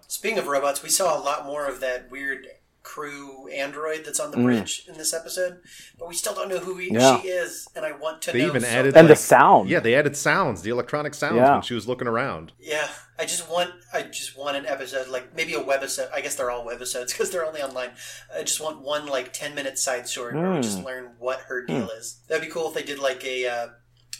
[0.07, 2.45] Speaking of robots, we saw a lot more of that weird
[2.83, 4.35] crew android that's on Mm.
[4.35, 5.61] the bridge in this episode,
[5.97, 7.21] but we still don't know who he, Yeah.
[7.21, 8.47] she is, and I want to They know.
[8.47, 8.99] even so added, bad.
[9.01, 9.69] And the sound.
[9.69, 11.53] Yeah, they added sounds, the electronic sounds Yeah.
[11.53, 12.51] when she was looking around.
[12.59, 16.11] Yeah, I just want, I just want an episode, like maybe a webisode.
[16.13, 17.91] I guess they're all webisodes because they're only online.
[18.35, 20.85] I just want one like ten minute side story where we just Hmm.
[20.85, 22.17] learn what her deal is.
[22.27, 23.67] That'd be cool if they did like a uh,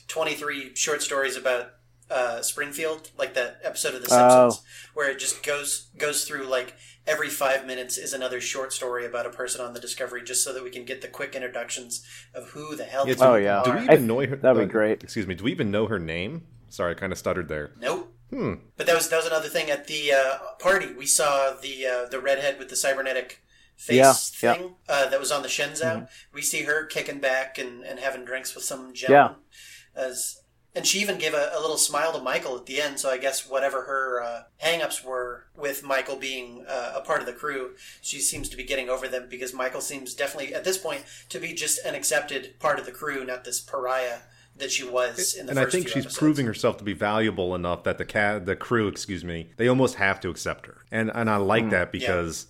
[0.08, 1.72] twenty three short stories about
[2.10, 4.50] uh, Springfield, like that episode of The Oh.
[4.50, 9.06] Simpsons, where it just goes goes through like every five minutes is another short story
[9.06, 12.06] about a person on the Discovery, just so that we can get the quick introductions
[12.34, 13.08] of who the hell.
[13.08, 13.62] Yeah, these Oh, people yeah.
[13.64, 13.78] Do are.
[13.80, 14.36] we I- even know her?
[14.36, 15.04] that'd be uh, great.
[15.04, 15.36] Excuse me.
[15.36, 16.44] Do we even know her name?
[16.70, 17.72] Sorry, I kind of stuttered there.
[17.80, 18.10] Nope.
[18.30, 18.54] Hmm.
[18.78, 20.92] But that was that was another thing at the uh, party.
[20.94, 23.44] We saw the uh, the redhead with the cybernetic
[23.76, 23.96] face
[24.42, 26.08] Yeah, thing Uh, that was on the Shenzhou.
[26.34, 29.34] We see her kicking back and, and having drinks with some Yeah.
[29.96, 30.42] As
[30.76, 33.00] and she even gave a, a little smile to Michael at the end.
[33.00, 37.26] So I guess whatever her uh, hangups were with Michael being uh, a part of
[37.28, 40.78] the crew, she seems to be getting over them because Michael seems definitely at this
[40.78, 44.20] point to be just an accepted part of the crew, not this pariah
[44.56, 46.18] that she was in the and I think few she's episodes.
[46.20, 49.96] proving herself to be valuable enough that the cat, the crew, excuse me, they almost
[49.96, 52.48] have to accept her, and and I Mm, like that because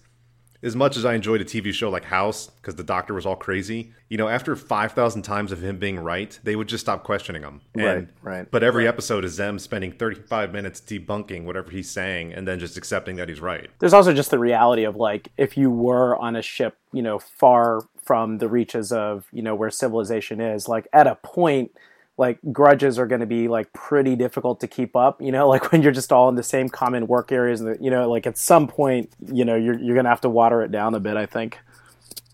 [0.64, 3.36] as much as I enjoyed a TV show like House because the Doctor was all
[3.36, 7.04] crazy, you know, after five thousand times of him being right, they would just stop
[7.04, 7.62] questioning him.
[7.76, 8.52] And, Right, right.
[8.52, 12.60] But every episode is them spending thirty five minutes debunking whatever he's saying and then
[12.60, 13.70] just accepting that he's right.
[13.80, 17.20] there's also just the reality of like if you were on a ship you know
[17.20, 21.72] far from the reaches of you know where civilization is like at a point
[22.18, 25.72] like grudges are going to be like pretty difficult to keep up you know like
[25.72, 28.38] when you're just all in the same common work areas and you know like at
[28.38, 31.18] some point you know you're, you're going to have to water it down a bit
[31.18, 31.60] i think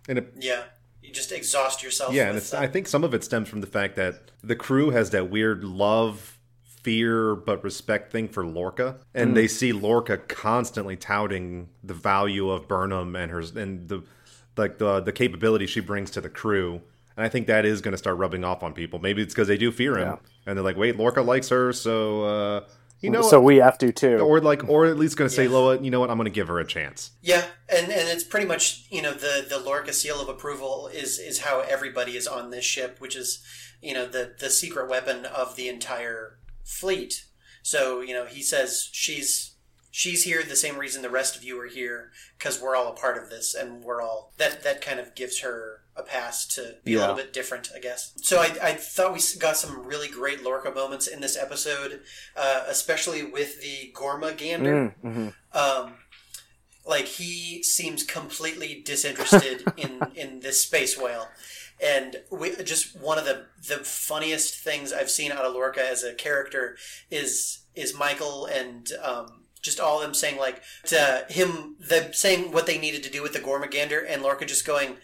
[0.07, 0.63] And it, Yeah,
[1.09, 2.13] you just exhaust yourself.
[2.13, 4.91] Yeah, and it's, I think some of it stems from the fact that the crew
[4.91, 9.49] has that weird love, fear, but respect thing for Lorca, and they mm-hmm.
[9.49, 14.03] see Lorca constantly touting the value of Burnham and her and the
[14.55, 16.81] like the the capability she brings to the crew.
[17.19, 18.97] And I think that is going to start rubbing off on people.
[18.97, 20.15] Maybe it's because they do fear him, Yeah.
[20.45, 22.67] and they're like, "Wait, Lorca likes her, so uh,
[23.01, 23.45] you know." so what?
[23.47, 25.49] we have to too or like, or at least going to say, Yeah.
[25.49, 26.09] "Loa, you know what?
[26.09, 29.11] I'm going to give her a chance." Yeah, and and it's pretty much you know
[29.11, 33.17] the the Lorca seal of approval is is how everybody is on this ship, which
[33.17, 33.43] is
[33.81, 37.25] you know the the secret weapon of the entire fleet.
[37.63, 39.57] So you know he says she's
[39.91, 42.95] she's here the same reason the rest of you are here because we're all a
[42.95, 46.77] part of this and we're all that that kind of gives her a pass to
[46.83, 48.13] be a little bit different, I guess.
[48.21, 52.01] So I, I thought we got some really great Lorca moments in this episode,
[52.35, 55.33] uh, especially with the Gormagander Mhm.
[55.53, 55.93] um,
[56.85, 61.27] like he seems completely disinterested in in this space whale
[61.81, 66.03] and we, just one of the the funniest things I've seen out of Lorca as
[66.03, 66.77] a character
[67.11, 72.51] is is Michael and um, just all of them saying like to him them saying
[72.51, 74.97] what they needed to do with the Gormagander and Lorca just going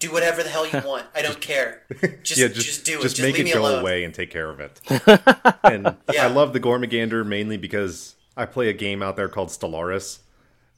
[0.00, 1.82] do whatever the hell you want I don't care
[2.24, 4.02] just yeah, just, just, do it just just make leave it me go alone away
[4.04, 4.80] and take care of it.
[5.64, 6.26] and Yeah.
[6.26, 10.18] I love the Gormagander mainly because I play a game out there called Stellaris,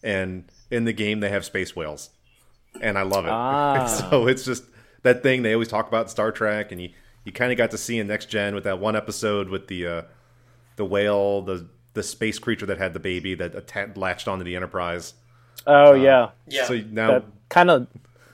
[0.02, 2.10] and in the game they have space whales,
[2.80, 3.30] and I love it.
[3.30, 3.86] Ah.
[3.86, 4.64] so it's just
[5.02, 6.90] that thing they always talk about in Star Trek, and you
[7.24, 9.86] you kind of got to see in Next Gen with that one episode with the
[9.86, 10.02] uh,
[10.76, 14.56] the whale, the the space creature that had the baby that atta- latched onto the
[14.56, 15.14] Enterprise.
[15.66, 17.86] oh yeah yeah So now that kind of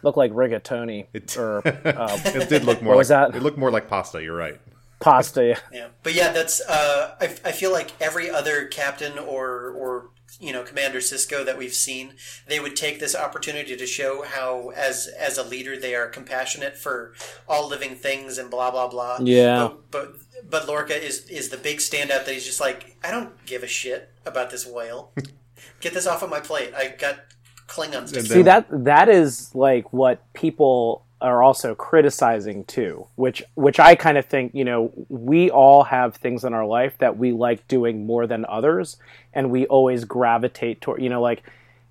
[0.02, 3.34] looked like rigatoni It- or uh, it did look more What like was that?
[3.34, 4.22] it looked more like pasta.
[4.22, 4.60] You're right.
[5.00, 6.60] pasta Yeah, but yeah, that's.
[6.60, 11.56] Uh, I, I feel like every other captain or or you know Commander Sisko that
[11.58, 12.14] we've seen,
[12.46, 16.76] they would take this opportunity to show how, as as a leader, they are compassionate
[16.76, 17.12] for
[17.48, 19.18] all living things and blah blah blah.
[19.20, 19.68] Yeah.
[19.90, 20.16] But but,
[20.50, 23.66] but Lorca is is the big standout that he's just like, I don't give a
[23.68, 25.12] shit about this whale.
[25.80, 26.72] Get this off of my plate.
[26.76, 27.20] I got
[27.68, 28.12] Klingons.
[28.12, 28.28] To see.
[28.28, 34.18] See that that is like what people are also criticizing too, which which I kind
[34.18, 38.06] of think, you know, we all have things in our life that we like doing
[38.06, 38.96] more than others
[39.32, 41.42] and we always gravitate toward, you know, like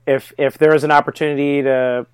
[0.05, 2.07] if if there is an opportunity to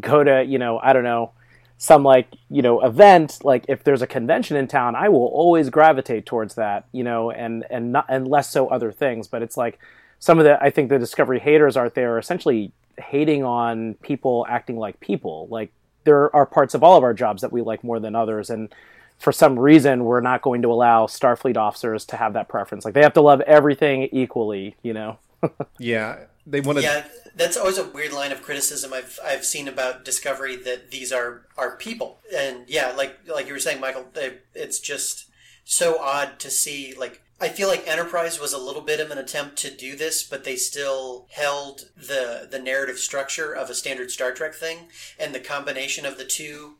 [0.00, 1.32] go to, you know, I don't know,
[1.76, 5.68] some like, you know, event, like if there's a convention in town, I will always
[5.68, 9.58] gravitate towards that, you know, and and not and less so other things, but it's
[9.58, 9.78] like
[10.18, 14.46] some of the I think the Discovery haters out there are essentially hating on people
[14.48, 15.48] acting like people.
[15.50, 15.72] Like
[16.04, 18.74] there are parts of all of our jobs that we like more than others, and
[19.18, 22.84] for some reason we're not going to allow Starfleet officers to have that preference.
[22.84, 25.18] Like they have to love everything equally, you know.
[25.78, 26.84] Yeah, they want to.
[26.84, 27.04] Yeah,
[27.36, 31.42] that's always a weird line of criticism I've I've seen about Discovery that these are
[31.56, 35.26] are people, and yeah, like like you were saying, Michael, they, it's just
[35.64, 36.94] so odd to see.
[36.98, 40.22] Like I feel like Enterprise was a little bit of an attempt to do this,
[40.22, 45.34] but they still held the the narrative structure of a standard Star Trek thing, and
[45.34, 46.76] the combination of the two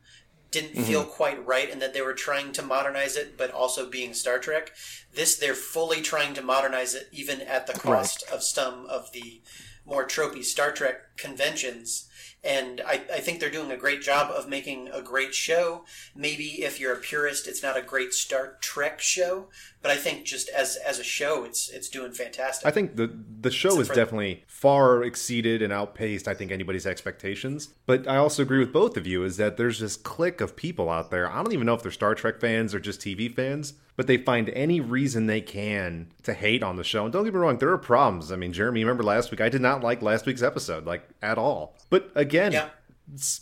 [0.55, 1.11] didn't feel mm-hmm.
[1.11, 4.71] quite right and that they were trying to modernize it but also being Star Trek.
[5.15, 9.41] This they're fully trying to modernize it even at the cost of some of the
[9.87, 12.09] more tropey Star Trek conventions.
[12.43, 15.87] And I, I think they're doing a great job of making a great show.
[16.15, 19.49] Maybe if you're a purist, it's not a great Star Trek show,
[19.81, 22.67] but I think just as as a show, it's it's doing fantastic.
[22.67, 26.29] I think the the show is definitely far exceeded and outpaced.
[26.29, 27.71] I think anybody's expectations.
[27.87, 30.91] But I also agree with both of you is that there's this clique of people
[30.91, 31.31] out there.
[31.31, 34.17] I don't even know if they're Star Trek fans or just TV fans, but they
[34.17, 37.05] find any reason they can to hate on the show.
[37.05, 38.33] And don't get me wrong, there are problems.
[38.33, 39.41] I mean, Jeremy, remember last week?
[39.41, 41.77] I did not like last week's episode, like at all.
[41.91, 42.69] But again, Yeah.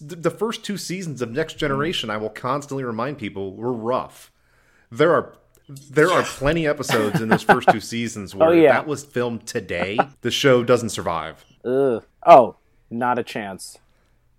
[0.00, 4.30] the first two seasons of Next Generation, I will constantly remind people, were rough.
[4.90, 5.34] There are
[5.90, 8.72] there are plenty episodes in those first two seasons oh, where Oh, if yeah.
[8.72, 11.44] that was filmed today, the show doesn't survive.
[11.64, 12.04] Ugh.
[12.26, 12.56] Oh,
[12.90, 13.78] not a chance.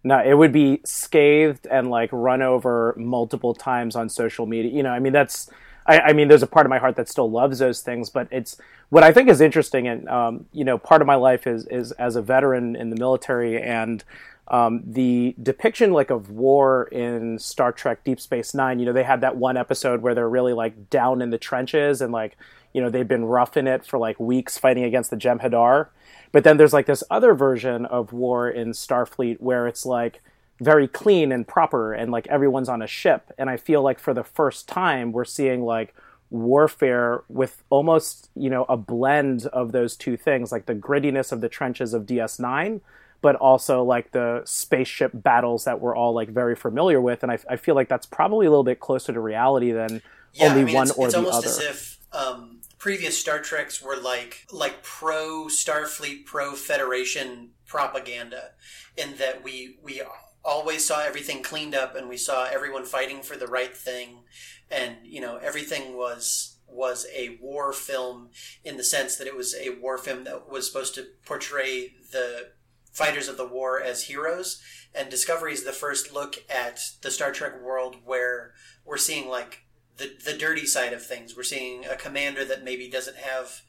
[0.04, 4.71] No, it would be scathed and like run over multiple times on social media.
[4.71, 5.49] You know, I mean, that's.
[5.86, 8.28] I, I mean, there's a part of my heart that still loves those things, but
[8.32, 8.58] it's
[8.89, 11.91] what I think is interesting, and um, you know, part of my life is is
[11.93, 14.04] as a veteran in the military, and
[14.48, 18.80] um, the depiction like of war in Star Trek Deep Space Nine.
[18.80, 22.02] You know, they had that one episode where they're really like down in the trenches
[22.02, 22.38] and like
[22.74, 25.88] you know they've been roughing it for like weeks fighting against the Jem'Hadar.
[26.32, 30.22] But then there's like this other version of war in Starfleet where it's like
[30.59, 33.31] very clean and proper and like everyone's on a ship.
[33.37, 35.93] And I feel like for the first time we're seeing like
[36.29, 41.41] warfare with almost, you know, a blend of those two things, like the grittiness of
[41.41, 42.81] the trenches of DS9,
[43.21, 47.23] but also like the spaceship battles that we're all like very familiar with.
[47.23, 50.01] And I, I feel like that's probably a little bit closer to reality than
[50.33, 51.47] Yeah, only I mean, one it's, or it's the almost other.
[51.47, 58.51] as if um, previous Star Treks were like like pro Starfleet, pro Federation propaganda,
[58.97, 60.01] in that we we
[60.43, 64.23] always saw everything cleaned up and we saw everyone fighting for the right thing,
[64.69, 68.29] and you know everything was was a war film
[68.63, 72.49] in the sense that it was a war film that was supposed to portray the
[72.91, 74.62] fighters of the war as heroes
[74.95, 78.53] and discovery is the first look at the star trek world where
[78.86, 79.63] we're seeing like
[79.97, 81.36] the the dirty side of things.
[81.36, 83.62] We're seeing a commander that maybe doesn't have,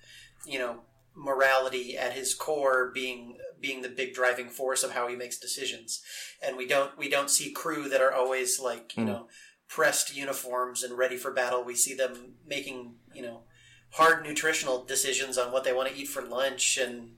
[0.47, 0.81] you know,
[1.15, 6.03] morality at his core being being the big driving force of how he makes decisions.
[6.43, 9.09] And we don't we don't see crew that are always like, you hmm.
[9.09, 9.29] know,
[9.69, 11.65] pressed uniforms and ready for battle.
[11.65, 13.43] We see them making, you know,
[13.95, 17.11] hard nutritional decisions on what they want to eat for lunch and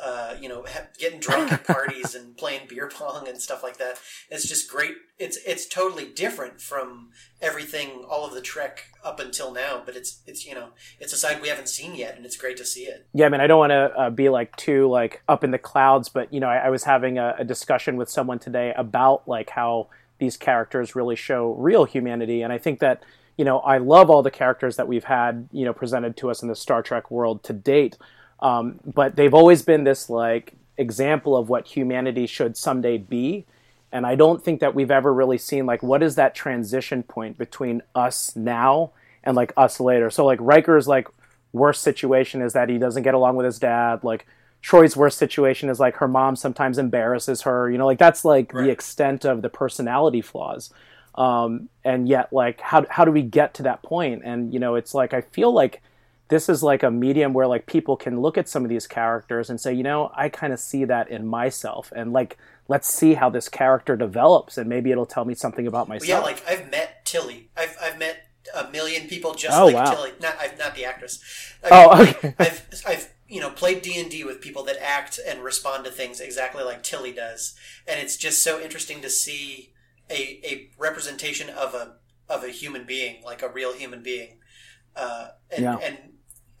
[0.00, 3.78] uh, you know ha- getting drunk at parties and playing beer pong and stuff like
[3.78, 3.98] that.
[4.30, 7.10] It's just great it's it's totally different from
[7.42, 10.68] everything all of the trek up until now but it's it's you know
[11.00, 13.06] it's a side we haven't seen yet and it's great to see it.
[13.12, 15.58] Yeah, I mean, I don't want to uh, be like too like up in the
[15.58, 19.26] clouds, but you know, I, I was having a, a discussion with someone today about
[19.26, 19.88] like how
[20.18, 23.02] these characters really show real humanity, and I think that
[23.36, 26.42] you know, I love all the characters that we've had you know presented to us
[26.42, 27.96] in the Star Trek world to date,
[28.40, 33.46] um, but they've always been this like example of what humanity should someday be.
[33.92, 37.36] And I don't think that we've ever really seen like what is that transition point
[37.38, 38.92] between us now
[39.24, 40.10] and like us later.
[40.10, 41.08] So like Riker's like
[41.52, 44.04] worst situation is that he doesn't get along with his dad.
[44.04, 44.26] Like
[44.62, 47.70] Troi's worst situation is like her mom sometimes embarrasses her.
[47.70, 48.64] You know, like that's like Right.
[48.66, 50.72] the extent of the personality flaws.
[51.20, 54.22] Um, and yet, like, how how do we get to that point?
[54.24, 55.82] And you know, it's like I feel like
[56.28, 59.50] this is like a medium where like people can look at some of these characters
[59.50, 63.14] and say, you know, I kind of see that in myself, and like let's see
[63.14, 66.08] how this character develops, and maybe it'll tell me something about myself.
[66.08, 69.90] yeah like i've met tilly i've, I've met a million people just Oh, like wow.
[69.92, 71.18] tilly not I've, not the actress
[71.64, 72.34] I Oh, okay.
[72.38, 75.90] I've I've you know played D and D with people that act and respond to
[75.90, 77.54] things exactly like Tilly does,
[77.86, 79.72] and it's just so interesting to see
[80.10, 81.96] a a representation of a
[82.28, 84.38] of a human being, like a real human being.
[84.96, 85.76] Uh, and Yeah.
[85.76, 85.98] and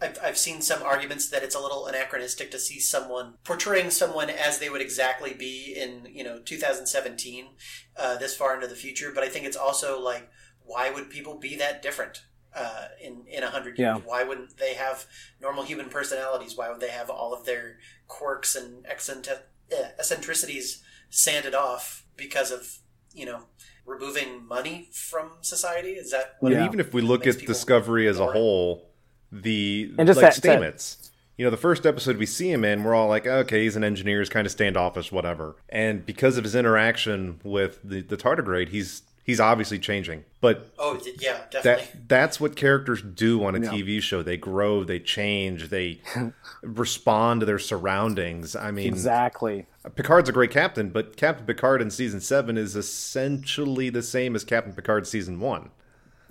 [0.00, 4.30] I've I've seen some arguments that it's a little anachronistic to see someone portraying someone
[4.30, 7.48] as they would exactly be in you know 2017,
[7.96, 9.12] uh, this far into the future.
[9.14, 10.30] But I think it's also like,
[10.64, 12.22] why would people be that different?
[12.54, 13.96] uh, in in a hundred years.
[13.96, 14.02] Yeah.
[14.04, 15.06] Why wouldn't they have
[15.40, 16.56] normal human personalities?
[16.56, 22.78] Why would they have all of their quirks and eccentricities sanded off because of
[23.14, 23.40] you know
[23.86, 25.90] removing money from society?
[25.92, 26.64] Is that what Yeah.
[26.64, 28.90] even if we look at Discovery as a whole,
[29.32, 30.96] the And just like that- that-
[31.36, 33.82] You know, the first episode we see him in, we're all like, okay, he's an
[33.82, 35.56] engineer, he's kind of standoffish, whatever.
[35.70, 40.24] And because of his interaction with the, the tardigrade, he's he's obviously changing.
[40.42, 41.84] But Oh yeah, definitely.
[41.94, 43.70] that that's what characters do on a Yeah.
[43.70, 44.22] TV show.
[44.22, 46.02] They grow, they change, they
[46.62, 48.54] respond to their surroundings.
[48.54, 49.66] I mean, exactly.
[49.94, 54.44] Picard's a great captain, but Captain Picard in season seven is essentially the same as
[54.44, 55.70] Captain Picard season one.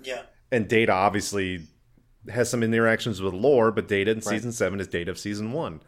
[0.02, 0.22] yeah.
[0.52, 1.66] And Data obviously
[2.28, 5.80] has some interactions with Lore, but Data in season seven is Data of season one.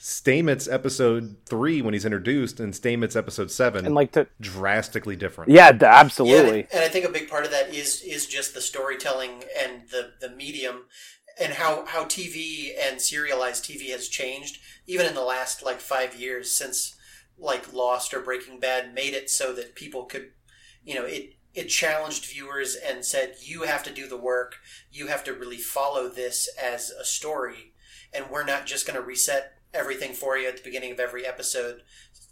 [0.00, 5.50] Stamets episode three when he's introduced, and Stamets episode seven, And like to drastically different.
[5.52, 6.60] yeah, d- Yeah, absolutely.
[6.62, 9.82] and, and I think a big part of that is is just the storytelling and
[9.90, 10.84] the the medium
[11.42, 16.18] and how how TV and serialized TV has changed even in the last like 5
[16.18, 16.96] years since
[17.38, 20.30] like Lost or Breaking Bad made it so that people could
[20.84, 24.56] you know it it challenged viewers and said, you have to do the work.
[24.90, 27.74] You have to really follow this as a story.
[28.12, 31.26] And we're not just going to reset everything for you at the beginning of every
[31.26, 31.82] episode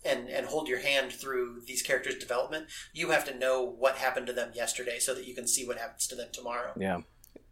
[0.05, 2.67] and, and hold your hand through these characters' development.
[2.93, 5.79] You have to know what happened to them yesterday so that you can see what
[5.79, 6.73] happens to them tomorrow.
[6.79, 7.01] Yeah.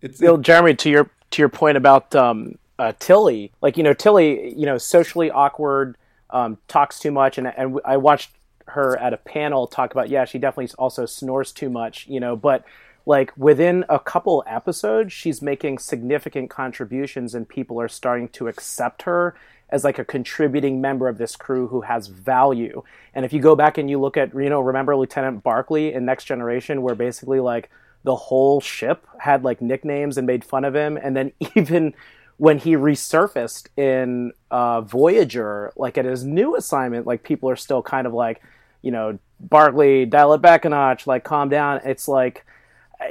[0.00, 3.92] It's Bill, Jeremy, to your to your point about um, uh, Tilly, like you know,
[3.94, 5.96] Tilly, you know, socially awkward,
[6.30, 8.30] um, talks too much, and and I watched
[8.68, 12.36] her at a panel talk about yeah, she definitely also snores too much, you know,
[12.36, 12.64] but
[13.06, 19.02] like within a couple episodes, she's making significant contributions, and people are starting to accept
[19.02, 19.34] her
[19.70, 22.82] as like a contributing member of this crew who has value.
[23.14, 26.04] And if you go back and you look at, you know, remember Lieutenant Barclay in
[26.04, 27.70] Next Generation, where basically like
[28.04, 31.94] the whole ship had like nicknames and made fun of him, and then even
[32.38, 37.82] when he resurfaced in uh, Voyager, like at his new assignment, like people are still
[37.82, 38.40] kind of like,
[38.80, 41.80] you know, Barclay, dial it back a notch, like calm down.
[41.84, 42.44] It's like,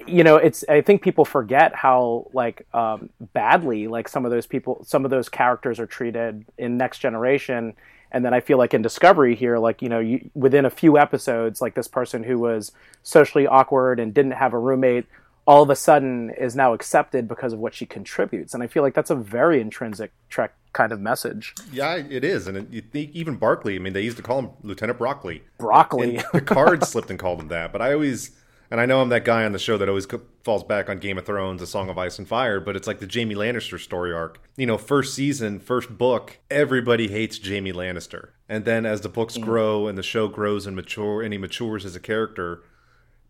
[0.06, 0.66] you know, it's.
[0.68, 5.12] I think people forget how like um, badly like some of those people, some of
[5.12, 7.74] those characters are treated in Next Generation,
[8.12, 10.98] and then I feel like in Discovery here, like you know, you, within a few
[10.98, 12.72] episodes, like this person who was
[13.04, 15.06] socially awkward and didn't have a roommate,
[15.46, 18.84] all of a sudden is now accepted because of what she contributes, and I feel
[18.84, 21.56] like that's a very intrinsic Trek kind of message.
[21.72, 23.76] yeah, it is, and it, you think even Barclay.
[23.76, 25.44] I mean, they used to call him Lieutenant Broccoli.
[25.58, 26.18] Broccoli.
[26.18, 28.32] And Picard slipped and called him that, but I always,
[28.72, 31.00] and I know I'm that guy on the show that always co- falls back on
[31.00, 33.80] Game of Thrones, A Song of Ice and Fire, but it's like the Jamie Lannister
[33.80, 34.42] story arc.
[34.56, 39.38] You know, first season, first book, everybody hates Jamie Lannister, and then as the books
[39.38, 42.62] grow and the show grows and mature, and he matures as a character,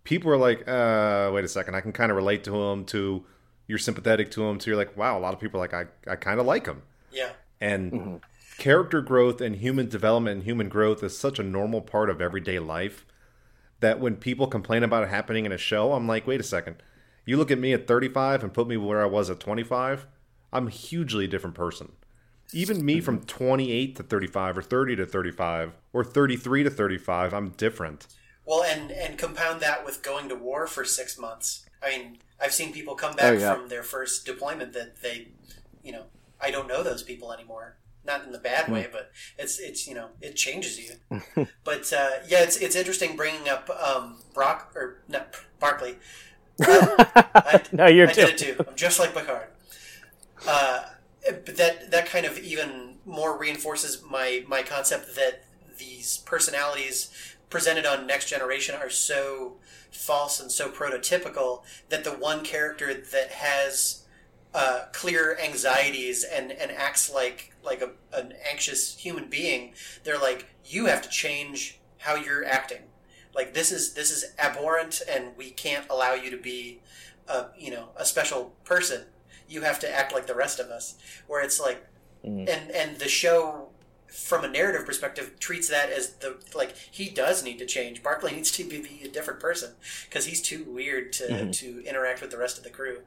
[0.04, 2.86] people are like, uh, wait a second, I can kind of relate to him.
[2.86, 3.26] To
[3.68, 4.58] you're sympathetic to him.
[4.60, 6.66] To you're like, wow, a lot of people are like, I, I kind of like
[6.66, 7.30] him Yeah.
[7.60, 8.22] and
[8.58, 12.58] character growth and human development and human growth is such a normal part of everyday
[12.60, 13.06] life
[13.80, 16.78] that when people complain about it happening in a show, I'm like, wait a second.
[17.26, 20.08] You look at me at 35 and put me where I was at 25,
[20.52, 21.92] I'm a hugely different person.
[22.54, 27.50] Even me from 28 to 35 or 30 to 35 or 33 to 35, I'm
[27.50, 28.08] different.
[28.46, 31.66] Well, and and compound that with going to war for six months.
[31.84, 33.54] I mean, I've seen people come oh, back Oh, yeah.
[33.54, 35.28] from their first deployment that they,
[35.84, 36.04] you know,
[36.40, 37.76] I don't know those people anymore.
[38.08, 41.48] Not in the bad way, but it's it's you know it changes you.
[41.64, 45.96] but uh, yeah, it's it's interesting bringing up um, Brock or not Barclay.
[46.60, 46.96] Uh,
[47.36, 48.22] I, No, you're I too.
[48.26, 48.66] did it too.
[48.68, 49.50] I'm just like Picard.
[50.48, 50.86] Uh,
[51.46, 55.44] but that that kind of even more reinforces my my concept that
[55.78, 57.12] these personalities
[57.50, 59.58] presented on Next Generation are so
[59.92, 64.04] false and so prototypical that the one character that has
[64.54, 69.74] uh, clear anxieties and, and acts like like a, an anxious human being,
[70.04, 72.84] they're like, you have to change how you're acting.
[73.36, 76.80] Like this is this is abhorrent, and we can't allow you to be,
[77.28, 79.04] a, you know, a special person.
[79.48, 80.96] You have to act like the rest of us.
[81.28, 81.86] Where it's like,
[82.26, 82.48] mm-hmm.
[82.50, 83.70] and and the show
[84.08, 88.02] from a narrative perspective treats that as the like he does need to change.
[88.02, 89.74] Barclay needs to be a different person
[90.10, 91.52] because he's too weird to mm-hmm.
[91.52, 93.00] to interact with the rest of the crew.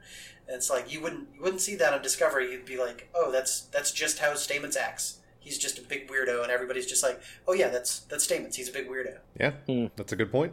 [0.51, 2.51] And it's like you wouldn't you wouldn't see that on Discovery.
[2.51, 5.18] You'd be like, oh, that's that's just how Stamets acts.
[5.38, 8.57] He's just a big weirdo, and everybody's just like, oh yeah, that's that's Stamets.
[8.57, 9.18] He's a big weirdo.
[9.38, 9.53] Yeah,
[9.94, 10.53] that's a good point.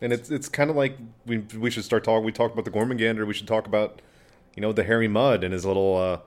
[0.00, 2.24] And it's it's kind of like we we should start talking.
[2.24, 3.26] We talked about the Gormagander.
[3.26, 4.00] We should talk about
[4.56, 6.18] you know the Harry Mudd and his little uh,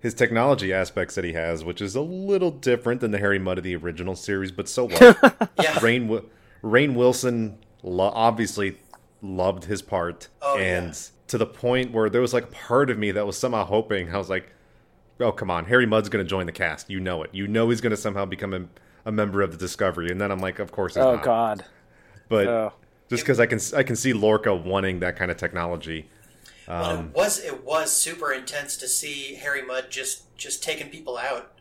[0.00, 3.58] his technology aspects that he has, which is a little different than the Harry Mudd
[3.58, 5.00] of the original series, but so what?
[5.62, 6.24] Yeah, Rainn
[6.64, 8.76] Rainn Wilson lo- obviously
[9.22, 10.92] loved his part, Oh, and yeah.
[11.30, 14.12] To the point where there was like a part of me that was somehow hoping
[14.12, 14.50] I was like,
[15.20, 16.90] "Oh come on, Harry Mudd's going to join the cast.
[16.90, 17.30] You know it.
[17.32, 18.66] You know he's going to somehow become a,
[19.08, 21.64] a member of the Discovery." And then I'm like, "Of course he's Oh not." God.
[22.28, 22.72] But Oh.
[23.08, 26.08] just because I can I can see Lorca wanting that kind of technology.
[26.66, 30.88] Well, Um, it was it was super intense to see Harry Mudd just just taking
[30.90, 31.52] people out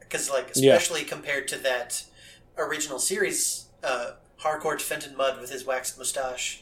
[0.00, 0.74] because like Yeah.
[0.74, 2.04] especially compared to that
[2.58, 6.60] original series uh, Harcourt Fenton Mudd with his waxed mustache.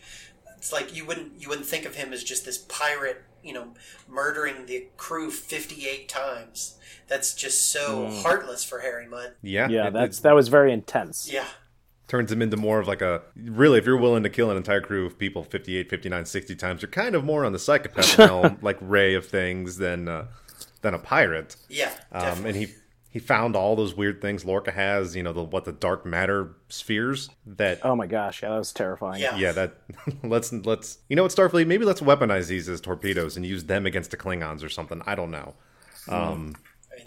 [0.63, 3.75] It's like you wouldn't you wouldn't think of him as just this pirate, you know,
[4.09, 6.79] murdering the crew fifty eight times.
[7.09, 9.33] That's just so heartless for Harry Mudd.
[9.43, 11.29] Yeah, Yeah, it- that's it that was very intense.
[11.29, 11.47] Yeah,
[12.07, 13.81] turns him into more of like a really.
[13.81, 16.91] If you're willing to kill an entire crew of people 58, 59, 60 times, you're
[16.93, 20.27] kind of more on the psychopath realm, like Ray of things than uh,
[20.83, 21.57] than a pirate.
[21.69, 22.69] yeah, Um, and he
[23.13, 25.15] he found all those weird things Lorca has.
[25.15, 27.79] You know, the what the dark matter spheres that.
[27.85, 29.21] Oh my gosh, yeah, that was terrifying.
[29.23, 29.75] yeah, Yeah, that
[30.25, 33.87] let's let's you know what Starfleet maybe let's weaponize these as torpedoes and use them
[33.87, 35.01] against the Klingons or something.
[35.07, 35.55] I don't know.
[36.09, 36.57] Um,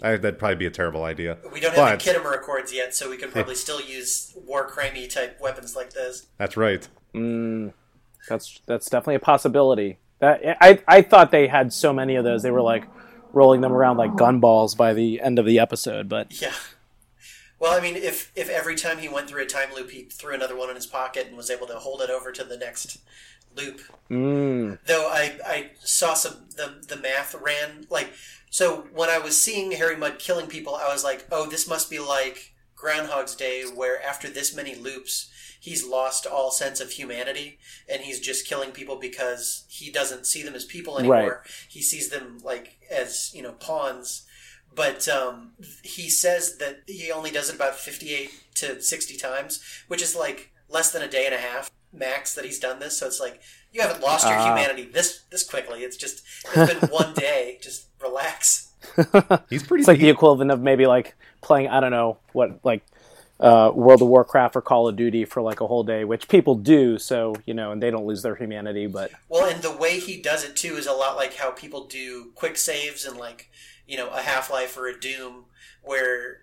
[0.02, 1.38] I, that'd probably be a terrible idea.
[1.52, 4.68] We don't have But- the Khitomer Accords yet, so we can probably still use war
[4.70, 6.26] crimey type weapons like this.
[6.38, 6.86] That's right.
[8.28, 9.98] That's that's definitely a possibility.
[10.18, 12.42] That I I thought they had so many of those.
[12.42, 12.84] They were like
[13.36, 16.08] rolling them around like gunballs by the end of the episode.
[16.08, 16.54] But Yeah.
[17.58, 20.34] Well, I mean, if if every time he went through a time loop, he threw
[20.34, 22.98] another one in his pocket and was able to hold it over to the next
[23.56, 23.80] loop.
[24.10, 28.10] mm, Though I I saw some the the math ran like
[28.50, 31.90] so when I was seeing Harry Mudd killing people, I was like, oh, this must
[31.90, 35.30] be like Groundhog's Day, where after this many loops,
[35.60, 40.42] he's lost all sense of humanity and he's just killing people because he doesn't see
[40.42, 41.42] them as people anymore.
[41.68, 44.22] He sees them like as you know pawns.
[44.74, 45.52] But um,
[45.82, 50.52] he says that he only does it about fifty-eight to sixty times, which is like
[50.68, 52.98] less than a day and a half max that he's done this.
[52.98, 53.40] So it's like
[53.72, 54.44] you haven't lost your Ah.
[54.48, 55.80] humanity this this quickly.
[55.82, 56.22] It's just
[56.54, 57.58] it's been one day.
[57.62, 58.64] Just relax.
[59.50, 59.80] He's pretty.
[59.80, 62.84] it's like the equivalent of maybe like playing I don't know what like
[63.38, 66.54] uh, World of Warcraft or Call of Duty for like a whole day, which people
[66.54, 66.98] do.
[66.98, 68.86] So you know, and they don't lose their humanity.
[68.86, 71.86] But Well, and the way he does it too is a lot like how people
[71.86, 73.50] do quick saves and like
[73.86, 75.44] you know a Half Life or a Doom,
[75.82, 76.42] where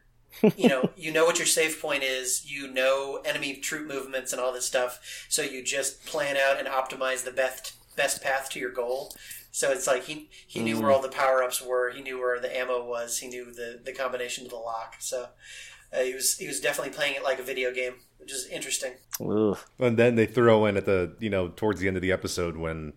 [0.55, 4.41] you know you know what your save point is, you know enemy troop movements and
[4.41, 8.59] all this stuff, so you just plan out and optimize the best best path to
[8.59, 9.13] your goal.
[9.51, 12.39] So it's like he he knew where all the power ups were, he knew where
[12.39, 14.95] the ammo was, he knew the the combination to the lock.
[14.99, 15.27] So
[15.95, 18.93] uh, he was he was definitely playing it like a video game, which is interesting.
[19.21, 19.57] ugh.
[19.79, 22.57] And then they throw in at the you know towards the end of the episode
[22.57, 22.93] when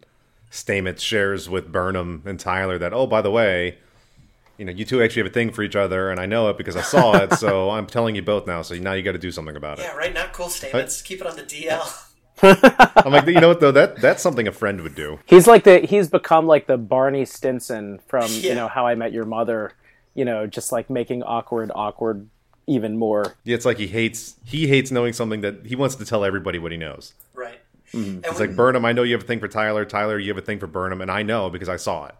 [0.50, 3.78] Stamets shares with Burnham and Tyler that oh by the way,
[4.58, 6.56] you know you two actually have a thing for each other and I know it
[6.56, 9.18] because I saw it so I'm telling you both now so now you got to
[9.18, 9.82] do something about it.
[9.82, 10.14] Yeah, right.
[10.14, 11.04] Not cool Stamets.
[11.04, 12.02] Keep it on the DL.
[13.04, 15.18] I'm like you know what though that that's something a friend would do.
[15.26, 18.50] he's like the he's become like the Barney Stinson from Yeah.
[18.50, 19.72] you know How I Met Your Mother.
[20.14, 22.28] You know, just like making awkward awkward
[22.66, 23.34] even more.
[23.44, 26.58] Yeah, it's like he hates he hates knowing something that he wants to tell everybody
[26.58, 27.14] what he knows.
[27.34, 27.60] Right.
[27.92, 29.84] And It's we- like Burnham, I know you have a thing for Tyler.
[29.84, 32.14] Tyler, you have a thing for Burnham, and I know because I saw it.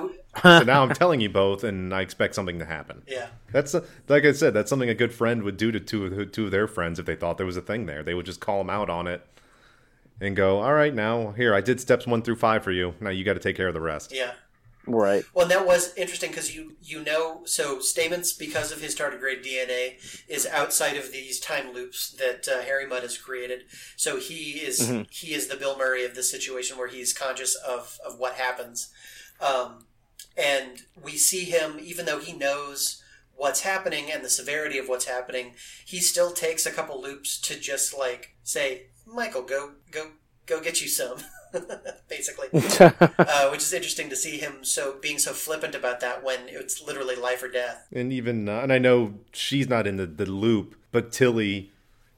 [0.00, 0.10] we-
[0.42, 3.02] So now I'm telling you both, and I expect something to happen.
[3.08, 3.26] yeah.
[3.52, 4.54] That's uh, like I said.
[4.54, 7.16] That's something a good friend would do to two two of their friends if they
[7.16, 8.02] thought there was a thing there.
[8.04, 9.26] They would just call them out on it
[10.20, 12.94] and go, "All right, now here I did steps one through five for you.
[13.00, 14.30] Now you got to take care of the rest." Yeah.
[14.86, 15.24] Right.
[15.34, 19.44] Well, and that was interesting because you you know so Stamets because of his tardigrade
[19.44, 19.94] DNA
[20.28, 23.64] is outside of these time loops that uh, Harry Mudd has created.
[23.96, 27.98] So he is he is the Bill Murray of this situation where he's conscious of
[28.06, 28.90] of what happens,
[29.40, 29.86] um,
[30.36, 33.02] and we see him even though he knows
[33.40, 35.54] what's happening and the severity of what's happening,
[35.86, 40.10] he still takes a couple loops to just like say, Michael, go go
[40.44, 41.18] go get you some,
[42.08, 42.48] basically
[43.18, 46.82] uh, which is interesting to see him so being so flippant about that when it's
[46.82, 47.86] literally life or death.
[47.92, 51.70] And even uh, and I know she's not in the, the loop, but Tilly,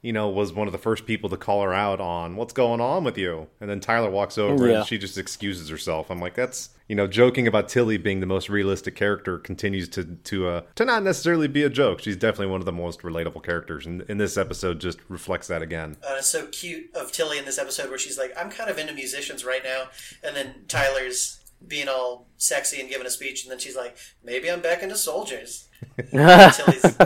[0.03, 2.81] you know, was one of the first people to call her out on what's going
[2.81, 3.47] on with you.
[3.61, 4.79] And then Tyler walks over Yeah.
[4.79, 6.11] and she just excuses herself.
[6.11, 10.05] I'm like, that's you know, joking about Tilly being the most realistic character continues to
[10.25, 12.01] to uh, to not necessarily be a joke.
[12.01, 15.63] She's definitely one of the most relatable characters, and in this episode just reflects that
[15.63, 15.97] again.
[16.07, 18.93] Uh, so cute of Tilly in this episode where she's like, "I'm kind of into
[18.93, 19.85] musicians right now,"
[20.23, 24.51] and then Tyler's being all sexy and giving a speech, and then she's like, "Maybe
[24.51, 25.69] I'm back into soldiers."
[26.11, 26.97] Tilly's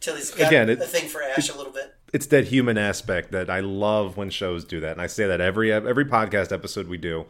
[0.00, 1.94] Tilly's got Again, it- a thing for Ash a little bit.
[2.12, 5.40] It's that human aspect that I love when shows do that, and I say that
[5.40, 7.26] every every podcast episode we do.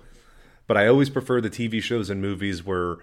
[0.66, 2.98] But I always prefer the TV shows and movies where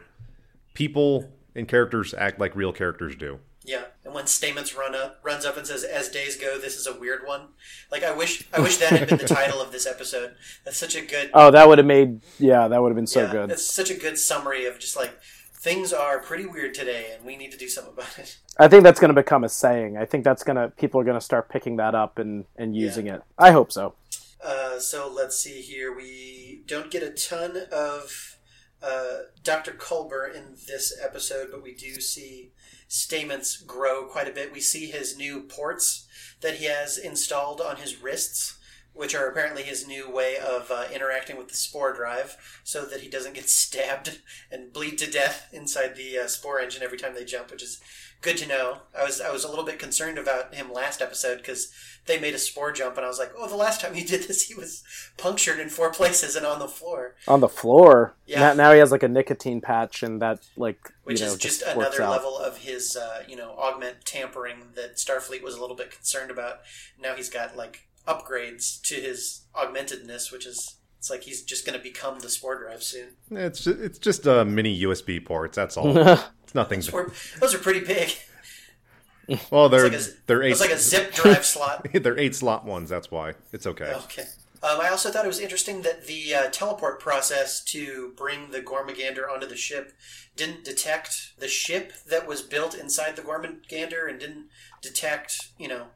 [0.73, 3.39] people and characters act like real characters do.
[3.65, 6.87] Yeah, and when Stamets run up, runs up and says, "As days go, this is
[6.87, 7.49] a weird one."
[7.91, 10.35] Like I wish, I wish that had been the title of this episode.
[10.63, 11.29] That's such a good.
[11.33, 13.51] Oh, that would have made yeah, that would have been so yeah, good.
[13.51, 15.11] It's such a good summary of just like
[15.57, 18.37] things are pretty weird today, and we need to do something about it.
[18.57, 19.97] I think that's going to become a saying.
[19.97, 22.75] I think that's going to people are going to start picking that up and and
[22.75, 23.21] using it.
[23.37, 23.95] I hope so.
[24.43, 25.95] Uh, so let's see here.
[25.95, 28.37] We don't get a ton of
[28.81, 29.71] uh, Dr.
[29.71, 32.51] Culber in this episode, but we do see
[32.89, 34.53] Stamets grow quite a bit.
[34.53, 36.07] We see his new ports
[36.41, 38.56] that he has installed on his wrists,
[38.97, 43.01] which are apparently his new way of uh, interacting with the spore drive so that
[43.01, 44.21] he doesn't get stabbed
[44.51, 47.79] and bleed to death inside the uh, spore engine every time they jump, which is
[48.21, 48.79] good to know.
[48.97, 51.71] I was I was a little bit concerned about him last episode because
[52.05, 54.23] they made a spore jump, and I was like, oh, the last time he did
[54.23, 54.83] this, he was
[55.17, 58.15] punctured in four places and on the floor, On the floor.
[58.25, 58.39] Yeah.
[58.39, 61.37] Now, now he has like a nicotine patch, and that like which you know is
[61.37, 65.61] just just another level of his uh, you know augment tampering that Starfleet was a
[65.61, 66.59] little bit concerned about.
[66.99, 70.75] Now he's got like upgrades to his augmentedness, which is.
[70.99, 73.09] It's like he's just going to become the spore drive soon.
[73.29, 75.55] It's just, it's just uh, mini USB ports.
[75.55, 75.95] That's all.
[76.43, 76.81] it's nothing.
[76.91, 78.09] Or- Those are pretty big.
[79.51, 81.85] Well, they're It's like a, they're eight It's like a zip drive slot.
[81.93, 82.89] they're eight slot ones.
[82.89, 83.93] That's why it's okay.
[84.05, 84.23] Okay.
[84.63, 88.61] Um, I also thought it was interesting that the uh, teleport process to bring the
[88.61, 89.93] Gormagander onto the ship
[90.35, 94.47] didn't detect the ship that was built inside the Gormagander and didn't
[94.81, 95.87] detect, you know,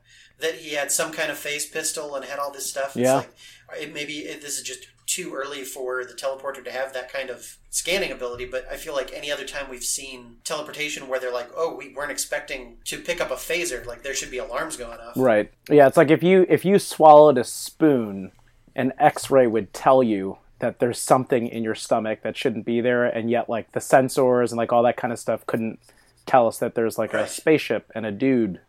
[0.41, 2.95] that he had some kind of phase pistol and had all this stuff.
[2.95, 3.19] Yeah.
[3.21, 6.93] It's like, it, maybe it, this is just too early for the teleporter to have
[6.93, 11.07] that kind of scanning ability, but I feel like any other time we've seen teleportation
[11.07, 14.31] where they're like, oh, we weren't expecting to pick up a phaser, like there should
[14.31, 15.13] be alarms going off.
[15.17, 15.51] Right.
[15.69, 18.31] Yeah, it's like if you if you swallowed a spoon,
[18.75, 23.05] an X-ray would tell you that there's something in your stomach that shouldn't be there,
[23.05, 25.79] and yet like the sensors and like all that kind of stuff couldn't
[26.25, 27.25] tell us that there's like Right.
[27.25, 28.61] a spaceship and a dude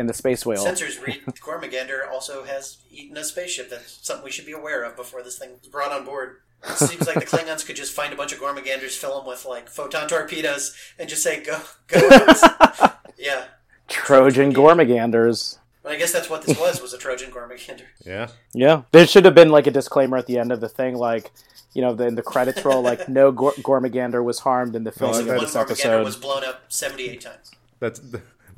[0.00, 0.64] in the space whale.
[0.64, 3.70] Sensors read Gormagander also has eaten a spaceship.
[3.70, 6.36] That's something we should be aware of before this thing is brought on board.
[6.64, 9.44] It seems like the Klingons could just find a bunch of Gormaganders, fill them with
[9.46, 11.98] like photon torpedoes, and just say, "Go, go."
[13.16, 13.44] yeah,
[13.88, 15.58] Trojan Gormaganders.
[15.82, 17.84] but I guess that's what this was: was a Trojan Gormagander.
[18.04, 18.28] Yeah.
[18.52, 21.30] Yeah, there should have been like a disclaimer at the end of the thing, like
[21.72, 24.92] you know, the, in the credits roll, like no Gor- Gormagander was harmed in the
[24.92, 26.04] filming that- of One this Gormagander episode.
[26.04, 27.52] was blown up seventy-eight times.
[27.78, 28.00] That's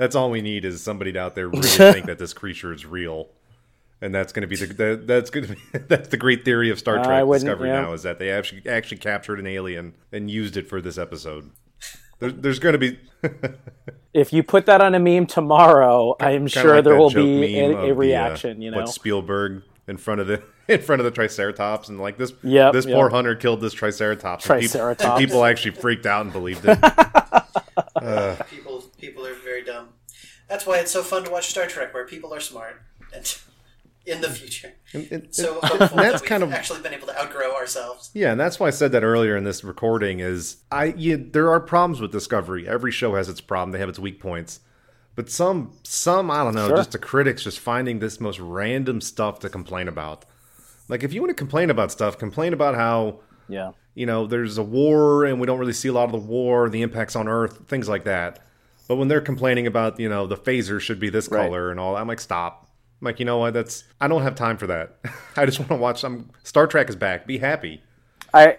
[0.02, 3.28] that's all we need is somebody out there really think that this creature is real,
[4.00, 6.70] and that's going to be the that, that's going to be that's the great theory
[6.70, 7.82] of Star Trek wouldn't, Discovery yeah.
[7.82, 11.52] now is that they actually actually captured an alien and used it for this episode.
[12.18, 12.98] There, there's going to be
[14.12, 17.40] If you put that on a meme tomorrow, I am sure like there will be
[17.40, 18.60] meme a, of a the, uh, reaction.
[18.60, 22.18] you know, what Spielberg in front of the in front of the Triceratops and like
[22.18, 22.96] this Yep, this yep.
[22.96, 24.50] poor hunter killed this Triceratops.
[24.50, 25.04] and people- Triceratops.
[25.04, 26.76] and people actually freaked out and believed it.
[28.50, 29.41] People, people are very dumb.
[30.52, 32.82] That's why it's so fun to watch Star Trek, where people are smart
[33.14, 33.38] and
[34.06, 34.74] in the future.
[34.92, 38.10] And- and- So and that's that kind of actually been able to outgrow ourselves.
[38.12, 40.20] Yeah, and that's why I said that earlier in this recording.
[40.20, 42.68] Is I you, there are problems with Discovery.
[42.68, 43.70] Every show has its problem.
[43.72, 44.60] They have its weak points,
[45.14, 46.68] but some some I don't know.
[46.68, 46.76] Sure.
[46.76, 50.26] Just the critics just finding this most random stuff to complain about.
[50.88, 54.58] Like if you want to complain about stuff, complain about how yeah, you know there's
[54.58, 57.26] a war and we don't really see a lot of the war, the impacts on
[57.26, 58.40] Earth, things like that.
[58.92, 61.46] But when they're complaining about you know the phaser should be this Right.
[61.46, 62.68] color and all, I'm like stop.
[63.00, 63.54] I'm like you know what?
[63.54, 64.98] That's I don't have time for that.
[65.36, 67.26] I just want to watch some Star Trek is back.
[67.26, 67.80] Be happy.
[68.34, 68.58] I,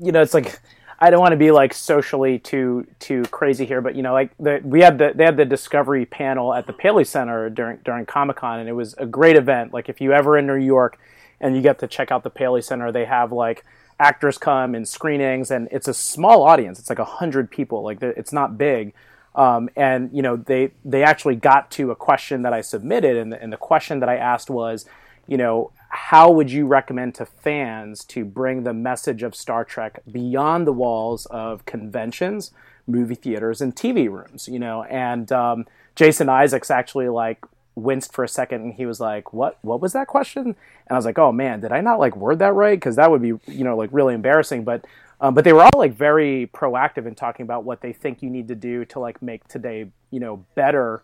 [0.00, 0.58] you know, it's like
[0.98, 4.32] I don't want to be like socially too too crazy here, but you know, like
[4.40, 8.04] the, we had the they had the Discovery panel at the Paley Center during during
[8.04, 9.72] Comic Con, and it was a great event.
[9.72, 10.98] Like if you ever in New York
[11.40, 13.64] and you get to check out the Paley Center, they have like
[14.00, 16.80] actors come and screenings, and it's a small audience.
[16.80, 17.82] It's like a hundred people.
[17.84, 18.92] Like it's not big.
[19.36, 23.32] Um, and you know they they actually got to a question that I submitted, and
[23.32, 24.86] the, and the question that I asked was,
[25.26, 30.00] you know, how would you recommend to fans to bring the message of Star Trek
[30.10, 32.50] beyond the walls of conventions,
[32.86, 34.48] movie theaters, and TV rooms?
[34.48, 39.00] You know, and um, Jason Isaacs actually like winced for a second, and he was
[39.00, 39.58] like, "What?
[39.60, 40.56] What was that question?" And
[40.90, 42.78] I was like, "Oh man, did I not like word that right?
[42.80, 44.86] Because that would be you know like really embarrassing." But
[45.20, 48.30] um, but they were all like very proactive in talking about what they think you
[48.30, 51.02] need to do to like make today you know better.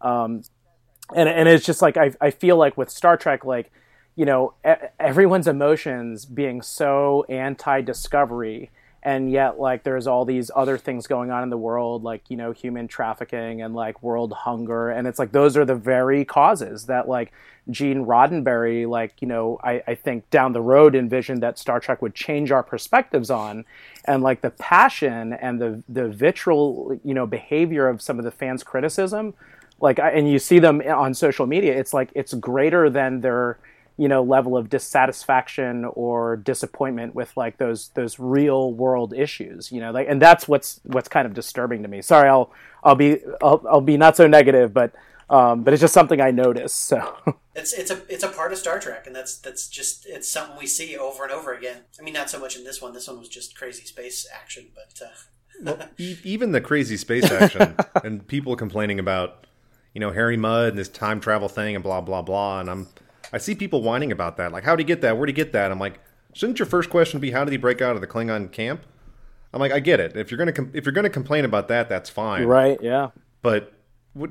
[0.00, 0.42] Um,
[1.14, 3.70] and and it's just like I I feel like with Star Trek like
[4.16, 4.54] you know
[4.98, 8.70] everyone's emotions being so anti-discovery
[9.04, 12.36] and yet like there's all these other things going on in the world like you
[12.36, 16.86] know human trafficking and like world hunger and it's like those are the very causes
[16.86, 17.32] that like
[17.70, 22.00] Gene Roddenberry like you know I, I think down the road envisioned that Star Trek
[22.02, 23.64] would change our perspectives on
[24.06, 28.30] and like the passion and the the vitriol you know behavior of some of the
[28.30, 29.34] fans criticism
[29.80, 33.58] like I- and you see them on social media it's like it's greater than their
[33.96, 39.80] you know level of dissatisfaction or disappointment with like those those real world issues you
[39.80, 43.18] know like and that's what's what's kind of disturbing to me sorry i'll i'll be
[43.42, 44.92] i'll, I'll be not so negative but
[45.30, 47.16] um but it's just something i notice so
[47.56, 50.56] It's it's a it's a part of Star Trek, and that's that's just it's something
[50.58, 51.82] we see over and over again.
[52.00, 52.92] I mean, not so much in this one.
[52.92, 57.76] This one was just crazy space action, but uh, E- even the crazy space action
[58.02, 59.46] and people complaining about
[59.92, 62.88] you know harry mudd and this time travel thing and blah blah blah and i'm
[63.34, 65.16] i see people whining about that like how'd he get that?
[65.16, 65.70] Where'd he get that?
[65.70, 66.00] I'm like
[66.32, 68.84] shouldn't your first question be how did he break out of the klingon camp?
[69.52, 70.16] I'm like i get it.
[70.16, 72.44] If you're gonna com- if you're gonna complain about that that's fine.
[72.44, 73.10] Right yeah.
[73.42, 73.74] But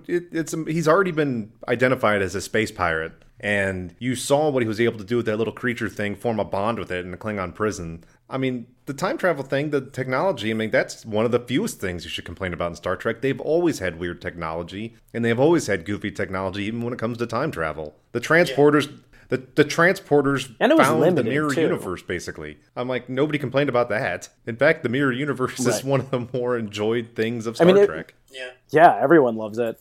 [0.08, 4.68] it, it's he's already been identified as a space pirate and you saw what he
[4.68, 7.12] was able to do with that little creature thing form a bond with it in
[7.12, 8.04] the klingon prison
[8.34, 11.80] i mean the time travel thing the technology i mean that's one of the fewest
[11.80, 13.22] things you should complain about in star trek.
[13.22, 17.18] They've always had weird technology and they've always had goofy technology even when it comes
[17.20, 17.96] to time travel.
[18.12, 18.90] The transporters
[19.30, 21.62] The, the transporters And it was found the mirror too.
[21.62, 22.58] universe basically.
[22.76, 24.30] I'm like nobody complained about that.
[24.46, 27.78] In fact the mirror universe is one of the more enjoyed things of star mean,
[27.78, 28.14] it- trek.
[28.32, 29.80] Yeah, yeah everyone loves it.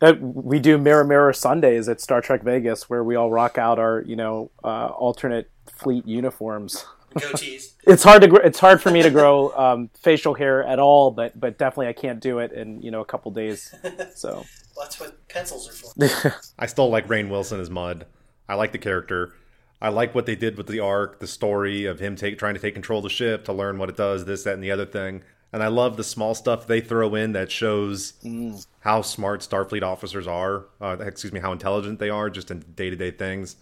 [0.00, 3.78] That we do Mirror Mirror Sundays at Star Trek Vegas, where we all rock out
[3.78, 6.84] our you know uh, alternate fleet uniforms.
[7.14, 7.72] Goatees.
[7.86, 11.10] it's hard to gr- it's hard for me to grow um, facial hair at all,
[11.10, 13.74] but but definitely I can't do it in you know a couple days.
[14.14, 14.44] So
[14.76, 16.34] well, that's what pencils are for.
[16.58, 18.06] I still like Rainn Wilson as Mudd.
[18.48, 19.32] I like the character.
[19.80, 22.60] I like what they did with the arc, the story of him take, trying to
[22.60, 24.86] take control of the ship to learn what it does, this, that, and the other
[24.86, 25.22] thing.
[25.52, 28.66] And I love the small stuff they throw in that shows Mm.
[28.80, 30.66] how smart Starfleet officers are.
[30.80, 33.56] Uh, excuse me, how intelligent they are just in day to day things.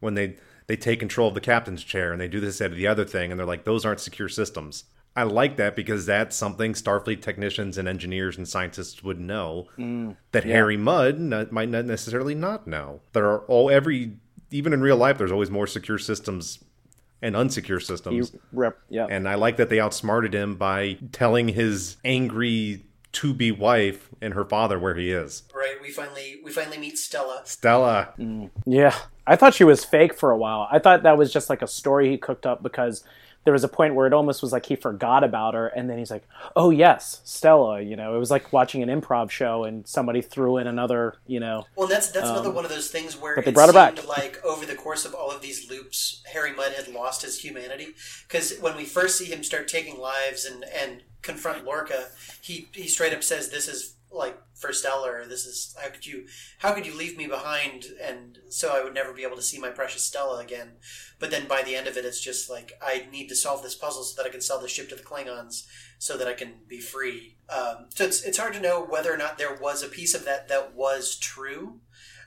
[0.00, 0.36] When they
[0.68, 3.04] they take control of the captain's chair and they do this, that, or the other
[3.04, 4.84] thing, and they're like, those aren't secure systems.
[5.16, 10.14] I like that because that's something Starfleet technicians and engineers and scientists would know mm,
[10.30, 13.00] that Harry Mudd n- might not necessarily not know.
[13.14, 14.12] There are all every
[14.50, 16.62] even in real life, there's always more secure systems
[17.20, 18.32] and unsecure you systems.
[18.52, 19.06] rep, yeah.
[19.10, 24.34] And I like that they outsmarted him by telling his angry to be wife and
[24.34, 25.42] her father where he is.
[25.54, 25.80] Right.
[25.82, 27.42] We finally we finally meet Stella.
[27.44, 28.14] Stella.
[28.18, 28.96] Mm, yeah,
[29.28, 30.66] I thought she was fake for a while.
[30.70, 33.04] I thought that was just like a story he cooked up because
[33.44, 35.96] there was a point where it almost was like he forgot about her, and then
[35.96, 36.26] he's like,
[36.56, 40.58] "Oh yes, Stella." You know, it was like watching an improv show and somebody threw
[40.58, 41.14] in another.
[41.26, 43.54] You know, Well, that's that's another one of those things where Um, but they it
[43.54, 44.06] brought her back.
[44.06, 47.94] like over the course of all of these loops, Harry Mudd had lost his humanity.
[48.26, 52.08] Because when we first see him start taking lives and and confront Lorca,
[52.42, 55.24] he he straight up says, "This is like for Stella.
[55.28, 56.26] This is how could you
[56.58, 59.58] how could you leave me behind and so I would never be able to see
[59.58, 60.72] my precious Stella again."
[61.18, 63.74] But then by the end of it, it's just like I need to solve this
[63.74, 65.66] puzzle so that I can sell the ship to the Klingons
[65.98, 67.36] so that I can be free.
[67.48, 70.24] Um, so it's it's hard to know whether or not there was a piece of
[70.24, 71.80] that that was true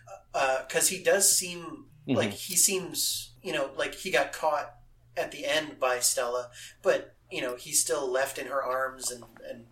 [0.08, 1.60] uh, uh, because he does seem
[2.08, 2.14] mm-hmm.
[2.14, 4.76] like he seems you know like he got caught
[5.18, 6.50] at the end by Stella,
[6.82, 9.66] but you know he's still left in her arms and and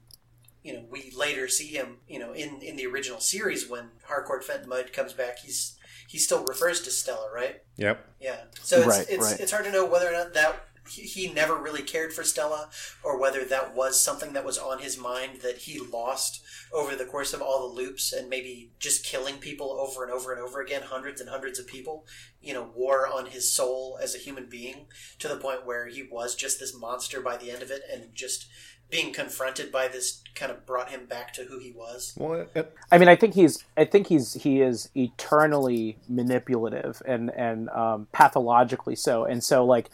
[0.64, 4.43] you know we later see him you know in in the original series when Harcourt
[4.43, 5.76] Fenton Mudd comes back he's
[6.07, 8.05] he still refers to Stella right Yep.
[8.20, 9.39] yeah so it's Right, it's, right.
[9.39, 12.70] it's hard to know whether or not that he, he never really cared for Stella
[13.03, 16.41] or whether that was something that was on his mind that he lost
[16.74, 20.34] over the course of all the loops and maybe just killing people over and over
[20.34, 22.07] and over again hundreds and hundreds of people
[22.41, 24.88] you know wore on his soul as a human being
[25.20, 28.16] to the point where he was just this monster by the end of it and
[28.16, 28.47] just
[28.90, 32.76] being confronted by this kind of brought him back to who he was Well, it,
[32.92, 38.08] I mean, I think he's, I think he's, he is eternally manipulative and and um,
[38.12, 39.26] pathologically so.
[39.26, 39.90] And so, like,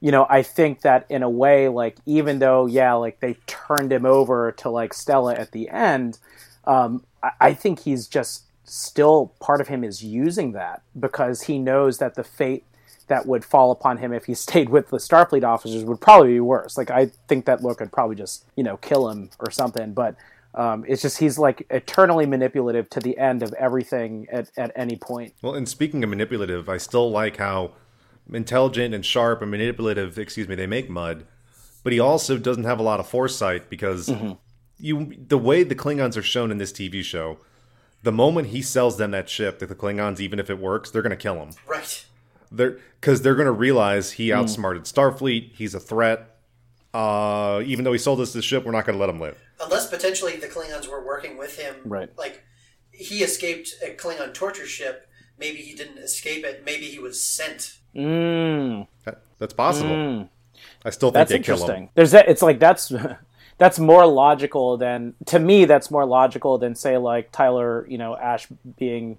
[0.00, 3.92] you know, I think that in a way, like, even though, yeah, like they turned
[3.92, 6.18] him over to like Stella at the end,
[6.64, 11.58] um, I, I think he's just still part of him is using that because he
[11.58, 12.64] knows that the fate
[13.10, 16.40] that would fall upon him if he stayed with the Starfleet officers would probably be
[16.40, 16.78] worse.
[16.78, 19.92] Like I think that Lorca would probably just you know kill him or something.
[19.92, 20.16] But
[20.54, 24.96] um, it's just he's like eternally manipulative to the end of everything at, at any
[24.96, 25.34] point.
[25.42, 27.72] well, and speaking of manipulative, I still like how
[28.32, 31.26] intelligent and sharp and manipulative, excuse me, they make Mudd.
[31.82, 34.12] But he also doesn't have a lot of foresight because
[34.78, 37.38] you the way the Klingons are shown in this TV show,
[38.02, 41.02] the moment he sells them that ship, that the Klingons, even if it works, they're
[41.02, 41.50] going to kill him.
[41.66, 42.04] right
[42.52, 45.52] They're because they're going to realize he outsmarted Starfleet.
[45.54, 46.36] He's a threat.
[46.92, 49.38] Uh, even though he sold us the ship, we're not going to let him live.
[49.62, 51.76] unless potentially the Klingons were working with him.
[51.84, 52.08] Right.
[52.18, 52.42] Like
[52.90, 55.06] he escaped a Klingon torture ship.
[55.38, 56.64] Maybe he didn't escape it.
[56.66, 57.78] Maybe he was sent.
[57.94, 60.28] Mm, That, that's possible.
[60.84, 61.84] I still think that's they kill interesting.
[61.84, 61.90] him.
[61.94, 62.28] There's that.
[62.28, 62.92] It's like that's
[63.58, 65.64] that's more logical than to me.
[65.66, 69.18] That's more logical than say like Tyler, you know, Ash being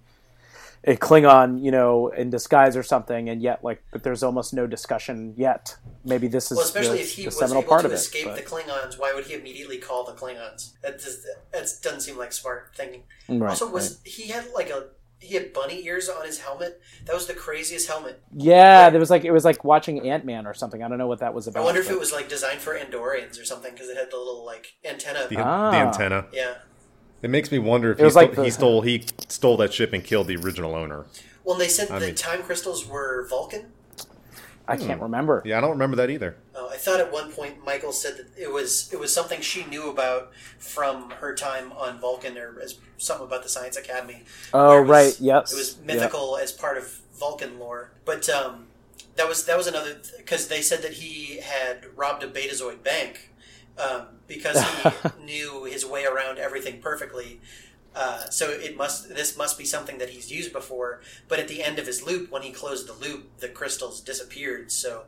[0.83, 4.65] a Klingon, you know, in disguise or something, and yet like, but there's almost no
[4.65, 5.75] discussion yet.
[6.03, 7.91] Maybe this is Well, especially the, if he the was seminal able part to of
[7.91, 7.95] it.
[7.95, 10.73] escape but- the Klingons, why would he immediately call the Klingons?
[10.81, 11.19] That just,
[11.51, 13.03] that doesn't seem like smart thinking.
[13.29, 14.87] Right, also, was he had like a
[15.19, 16.81] he had bunny ears on his helmet?
[17.05, 18.19] That was the craziest helmet.
[18.33, 20.81] Yeah, there was like it was like watching Ant Man or something.
[20.81, 21.61] I don't know what that was about.
[21.61, 24.09] I wonder if but- it was like designed for Andorians or something because it had
[24.09, 25.27] the little like antenna.
[25.29, 25.69] The, Ah.
[25.69, 26.25] the antenna.
[26.33, 26.55] Yeah.
[27.21, 29.73] It makes me wonder if he, was stole, like the- he stole he stole that
[29.73, 31.05] ship and killed the original owner.
[31.43, 33.71] Well, they said the mean- time crystals were Vulcan.
[34.67, 35.41] I can't remember.
[35.43, 36.37] Yeah, I don't remember that either.
[36.55, 39.65] Uh, I thought at one point Michael said that it was it was something she
[39.65, 44.23] knew about from her time on Vulcan, or as something about the Science Academy.
[44.53, 47.91] Oh, where was- right, yes, it was mythical as part of Vulcan lore.
[48.05, 48.67] But um,
[49.15, 53.30] that was that was another because they said that he had robbed a Betazoid bank
[53.77, 54.89] um, because he
[55.25, 57.41] knew his way around everything perfectly.
[57.93, 61.01] Uh, so it must this must be something that he's used before.
[61.27, 64.71] But at the end of his loop, when he closed the loop, the crystals disappeared.
[64.71, 65.03] So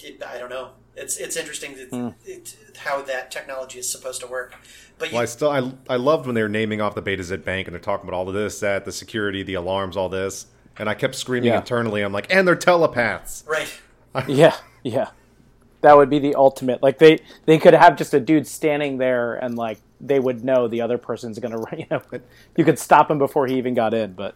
[0.00, 0.70] it, I don't know.
[0.96, 2.08] It's it's interesting that, Hmm.
[2.26, 4.54] it, how that technology is supposed to work.
[4.98, 7.42] But you, Well, I still I, I loved when they were naming off the Betazed
[7.44, 10.46] Bank and they're talking about all of this, that, the security, the alarms, all this,
[10.76, 11.58] and I kept screaming Yeah.
[11.60, 12.02] internally.
[12.02, 13.44] I'm like, and they're telepaths.
[13.46, 13.80] right,
[14.28, 15.10] Yeah, yeah.
[15.82, 16.82] That would be the ultimate.
[16.82, 20.68] Like they they could have just a dude standing there and like they would know
[20.68, 22.02] the other person's gonna you know
[22.56, 24.12] you could stop him before he even got in.
[24.12, 24.34] But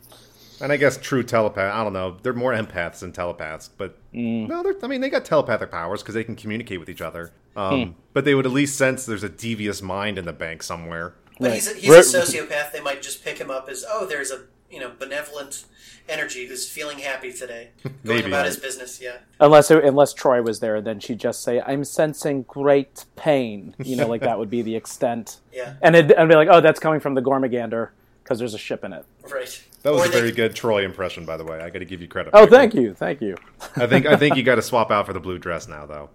[0.60, 1.74] And I guess true telepath.
[1.74, 2.16] I don't know.
[2.22, 6.14] They're more empaths than telepaths, but no, they're, I mean they got telepathic powers because
[6.14, 7.32] they can communicate with each other.
[7.56, 11.14] Um, But they would at least sense there's a devious mind in the bank somewhere.
[11.38, 11.54] but Right.
[11.54, 12.72] he's a, he's a sociopath.
[12.72, 15.64] They might just pick him up as oh, there's a you know benevolent
[16.08, 18.26] energy who's feeling happy today, going Maybe.
[18.28, 19.00] about his business.
[19.00, 23.96] Yeah, unless unless Troi was there, then she'd just say, "I'm sensing great pain." You
[23.96, 25.38] know, like that would be the extent.
[25.52, 27.90] yeah, And it'd, and be like, "Oh, that's coming from the Gormagander
[28.22, 29.62] because there's a ship in it." right.
[29.82, 31.60] That was Or a they- very good Troi impression, by the way.
[31.60, 32.30] I got to give you credit.
[32.32, 32.56] Oh, Michael.
[32.56, 33.36] thank you, thank you.
[33.76, 36.10] I think I think you got to swap out for the blue dress now, though.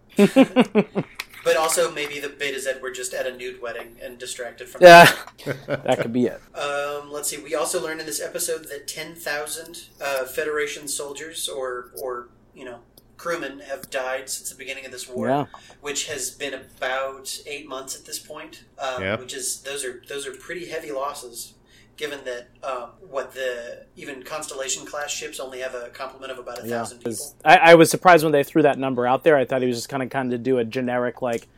[1.49, 4.69] But also maybe the bit is that we're just at a nude wedding and distracted
[4.69, 4.83] from.
[4.83, 5.11] Yeah,
[5.65, 6.39] that could be it.
[6.55, 7.37] Um, let's see.
[7.41, 12.65] We also learned in this episode that ten thousand uh, Federation soldiers or or you
[12.65, 12.79] know
[13.17, 15.45] crewmen have died since the beginning of this war, Yeah.
[15.81, 18.63] which has been about eight months at this point.
[18.77, 19.15] Um, Yeah.
[19.17, 21.53] Which is those are those are pretty heavy losses,
[21.99, 26.63] given that um, what the even Constellation class ships only have a complement of about
[26.63, 27.35] a Yeah, thousand people.
[27.43, 29.35] I, I was surprised when they threw that number out there.
[29.35, 31.49] I thought he was just kind of kind of do a generic like,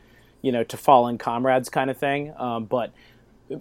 [0.42, 2.34] you know, to fallen comrades kind of thing.
[2.36, 2.92] Um, but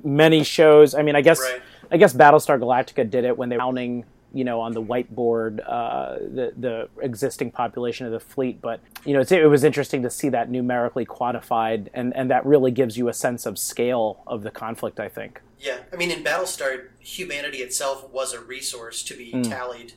[0.04, 1.62] many shows, I mean, I guess Right.
[1.92, 5.60] I guess Battlestar Galactica did it when they were counting, you know, on the whiteboard
[5.68, 8.62] uh, the the existing population of the fleet.
[8.62, 12.46] But you know, it's, it was interesting to see that numerically quantified, and and that
[12.46, 15.00] really gives you a sense of scale of the conflict.
[15.00, 15.42] I think.
[15.60, 19.94] Yeah, I mean, in Battlestar, humanity itself was a resource to be tallied,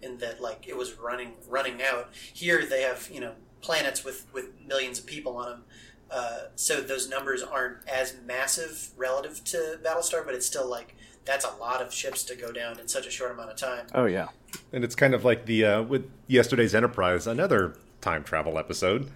[0.00, 2.10] in that like it was running running out.
[2.12, 5.64] Here, they have you know planets with with millions of people on them,
[6.10, 10.94] uh, so those numbers aren't as massive relative to Battlestar, but it's still like
[11.28, 13.86] that's a lot of ships to go down in such a short amount of time.
[13.94, 14.28] Oh yeah.
[14.72, 19.10] And it's kind of like the uh, with yesterday's Enterprise, another time travel episode.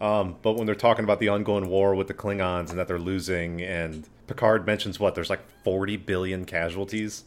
[0.00, 2.98] Um, but when they're talking about the ongoing war with the Klingons and that they're
[3.00, 7.24] losing, and Picard mentions what there's like 40 billion casualties,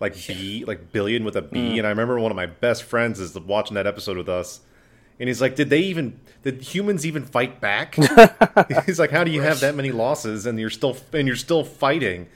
[0.00, 1.78] like B, like billion with a B.
[1.78, 4.60] And I remember one of my best friends is watching that episode with us,
[5.20, 6.18] and he's like, "Did they even?
[6.42, 7.94] Did humans even fight back?"
[8.86, 11.64] he's like, "How do you have that many losses and you're still and you're still
[11.64, 12.28] fighting?"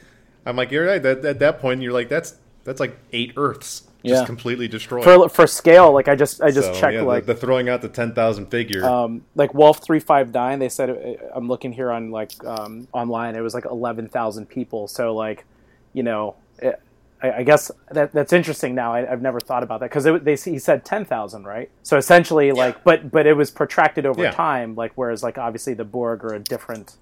[0.47, 3.83] I'm like, "You're right." At, at that point, you're like, "That's that's like eight Earths."
[4.05, 4.27] Just Yeah.
[4.27, 5.03] completely destroyed.
[5.03, 7.83] For for scale, like I just I just So, checked yeah, like the, throwing out
[7.83, 8.85] the ten thousand figure.
[8.85, 10.61] um, like Wolf three five nine.
[10.61, 10.95] They said uh,
[11.35, 13.35] I'm looking here on like um, online.
[13.35, 14.87] It was like eleven thousand people.
[14.87, 15.45] So like,
[15.93, 16.81] you know, it,
[17.21, 18.77] I, I guess that that's interesting.
[18.77, 21.69] Now I, I've never thought about that because they he said ten thousand, right?
[21.83, 24.31] So essentially, like, but but it was protracted over Yeah.
[24.31, 24.77] time.
[24.77, 26.95] Like whereas like obviously the Borg are a different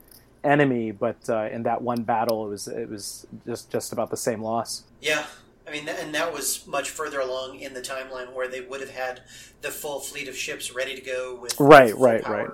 [0.45, 4.17] enemy, but uh, in that one battle, it was it was just just about the
[4.17, 4.85] same loss.
[5.01, 5.27] Yeah.
[5.67, 8.91] I mean, and that was much further along in the timeline where they would have
[8.91, 9.23] had
[9.63, 12.51] the full fleet of ships ready to go with Right, right, power, right.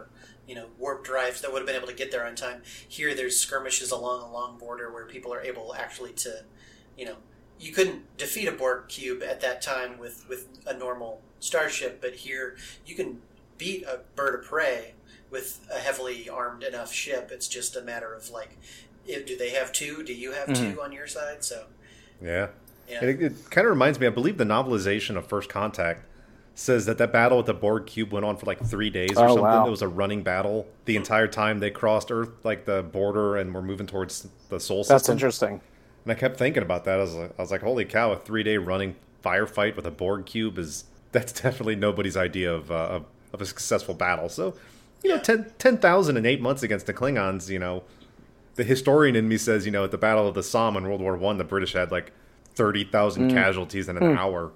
[0.47, 2.63] You know, warp drives that would have been able to get there on time.
[2.89, 6.45] Here, there's skirmishes along a long border where people are able actually to,
[6.97, 7.17] you know,
[7.59, 12.15] you couldn't defeat a Borg cube at that time with with a normal starship, but
[12.15, 13.21] here you can
[13.59, 14.95] beat a bird of prey
[15.31, 17.31] with a heavily armed enough ship.
[17.33, 18.57] It's just a matter of like,
[19.07, 20.03] if, do they have two?
[20.03, 20.73] Do you have Mm-hmm.
[20.75, 21.45] two on your side?
[21.45, 21.65] So.
[22.23, 22.49] yeah.
[22.89, 22.99] Yeah.
[23.03, 24.09] And it, it kind of reminds me.
[24.09, 26.05] I believe the novelization of First Contact
[26.57, 29.25] says that that battle with the Borg cube went on for like three days or
[29.27, 29.45] Oh, something.
[29.45, 29.67] wow.
[29.67, 33.55] It was a running battle the entire time they crossed Earth, like the border, and
[33.55, 34.95] were moving towards the Sol system.
[34.97, 35.61] That's interesting.
[36.05, 36.99] And I kept thinking about that.
[36.99, 38.11] I was like, I was like, holy cow!
[38.11, 42.71] A three day running firefight with a Borg cube is that's definitely nobody's idea of
[42.73, 44.29] uh, of, of a successful battle.
[44.29, 44.55] So,
[45.03, 45.23] you know, Yeah.
[45.23, 47.49] 10 10,000 in eight months against the Klingons.
[47.49, 47.85] You know,
[48.55, 51.01] the historian in me says, you know, at the Battle of the Somme in World
[51.01, 52.13] War One, the British had like
[52.55, 53.35] thirty thousand mm.
[53.35, 54.17] casualties in an mm.
[54.17, 54.53] hour.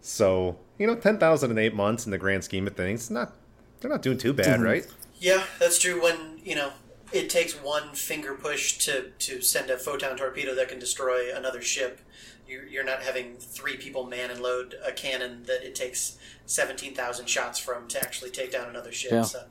[0.00, 3.32] So, you know, ten thousand in eight months in the grand scheme of things, not
[3.80, 4.62] they're not doing too bad, mm-hmm.
[4.62, 4.86] right?
[5.18, 6.02] Yeah, that's true.
[6.02, 6.72] When you know
[7.12, 11.62] it takes one finger push to to send a photon torpedo that can destroy another
[11.62, 12.00] ship.
[12.48, 16.94] You're, you're not having three people man and load a cannon that it takes seventeen
[16.94, 19.12] thousand shots from to actually take down another ship.
[19.12, 19.22] Yeah.
[19.22, 19.42] So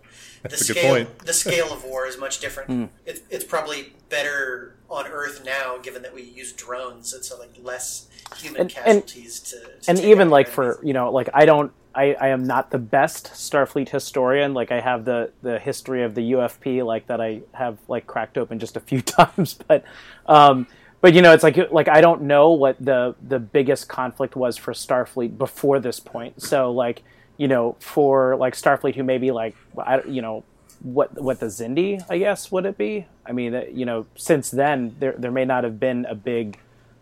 [0.44, 1.20] the That's a good scale point.
[1.20, 2.90] the scale of war is much different.
[3.06, 7.14] It, it's probably better on Earth now, given that we use drones.
[7.14, 10.48] It's uh, like less human And- and- casualties to, to and take even out like
[10.48, 10.56] enemies.
[10.56, 14.70] for you know like i don't I, I am not the best starfleet historian like
[14.70, 18.60] i have the the history of the ufp like that i have like cracked open
[18.60, 19.86] just a few times but
[20.26, 20.68] um
[21.02, 24.58] but you know it's like like i don't know what the the biggest conflict was
[24.58, 27.04] for starfleet before this point so like
[27.38, 30.44] you know, for like Starfleet, who maybe like, I, you know,
[30.82, 33.08] what what the Xindi, I guess, would it be?
[33.26, 36.60] I mean, uh, you know, since then there there may not have been a big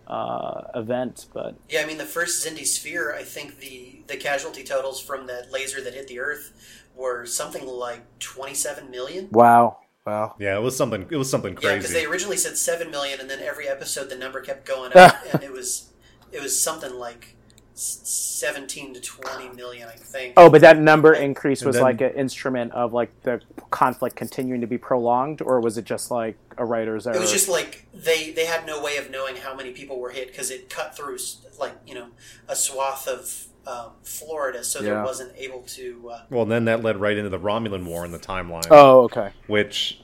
[0.08, 3.14] uh, event, but Yeah, I mean the first Xindi sphere.
[3.14, 6.54] I think the the casualty totals from that laser that hit the Earth
[6.96, 9.28] were something like twenty seven million.
[9.32, 11.06] wow, wow, Yeah, it was something.
[11.10, 11.94] It was something Yeah, because crazy.
[11.94, 15.44] they originally said seven million, and then every episode the number kept going up, and
[15.44, 15.90] it was
[16.32, 17.36] it was something like
[17.74, 20.34] seventeen to twenty million, I think.
[20.38, 23.42] Oh, but that number increase was then- like an instrument of like the
[23.72, 27.16] conflict continuing to be prolonged, or was it just like a writer's error?
[27.18, 30.12] It was just like they they had no way of knowing how many people were
[30.12, 31.18] hit because it cut through
[31.60, 32.08] like you know
[32.48, 35.04] a swath of um, Florida, so there Yeah.
[35.04, 36.10] wasn't able to.
[36.14, 38.68] Uh, well, then that led right into the Romulan War in the timeline.
[38.72, 39.32] oh, okay.
[39.48, 40.02] which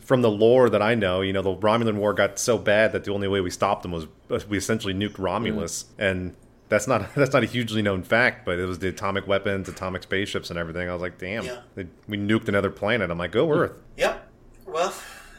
[0.00, 3.04] from the lore that I know, you know, the Romulan War got so bad that
[3.04, 6.34] the only way we stopped them was uh, we essentially nuked Romulus, and
[6.68, 10.02] that's not that's not a hugely known fact, but it was the atomic weapons, atomic
[10.02, 10.88] spaceships, and everything.
[10.88, 11.60] I was like, damn, Yeah.
[11.76, 13.10] they, we nuked another planet.
[13.10, 13.72] I'm like, go Earth.
[13.96, 14.28] yep.
[14.66, 14.92] Well,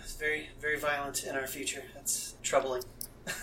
[0.03, 1.83] it's very very violent in our future.
[1.93, 2.83] That's troubling.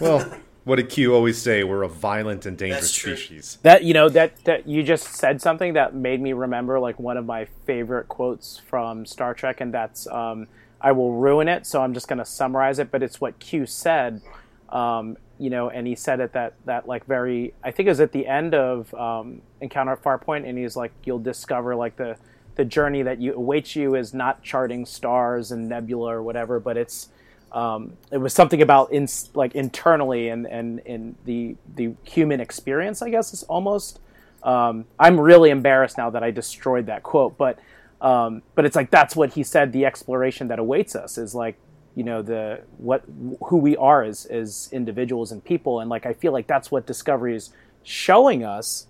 [0.01, 0.19] Well,
[0.65, 1.65] what did Q always say?
[1.65, 3.59] We're a violent and dangerous species.
[3.63, 7.17] That you know that that you just said something that made me remember like one
[7.17, 10.49] of my favorite quotes from Star Trek, and that's um,
[10.81, 12.91] I will ruin it, so I'm just going to summarize it.
[12.91, 14.21] But it's what Q said,
[14.69, 18.01] um, you know, and he said it that that like very I think it was
[18.01, 22.17] at the end of um, Encounter at Farpoint, and he's like, you'll discover like the
[22.57, 26.77] the journey that you awaits you is not charting stars and nebula or whatever, but
[26.77, 27.09] it's
[27.53, 33.03] um, it was something about in like internally and and in the the human experience
[33.03, 34.01] i guess is almost
[34.43, 37.59] um, i'm really embarrassed now that i destroyed that quote but
[38.01, 41.57] um, but it's like that's what he said the exploration that awaits us is like
[41.95, 43.03] you know the what
[43.47, 46.87] who we are as as individuals and people and like i feel like that's what
[46.87, 47.51] discovery is
[47.83, 48.87] showing us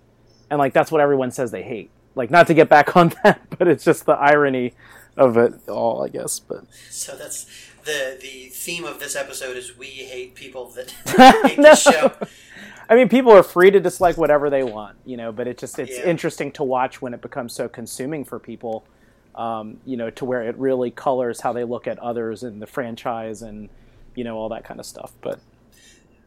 [0.49, 1.89] and like that's what everyone says they hate.
[2.13, 4.73] Like not to get back on that but it's just the irony
[5.17, 7.45] of it all i guess but So that's
[7.85, 10.91] the the theme of this episode is we hate people that
[11.47, 11.71] hate No.
[11.71, 12.11] the show.
[12.89, 15.31] I mean, people are free to dislike whatever they want, you know.
[15.31, 16.05] But it just it's Yeah.
[16.05, 18.83] interesting to watch when it becomes so consuming for people,
[19.35, 22.67] um, you know, to where it really colors how they look at others and the
[22.67, 23.69] franchise and
[24.15, 25.13] you know all that kind of stuff.
[25.21, 25.39] But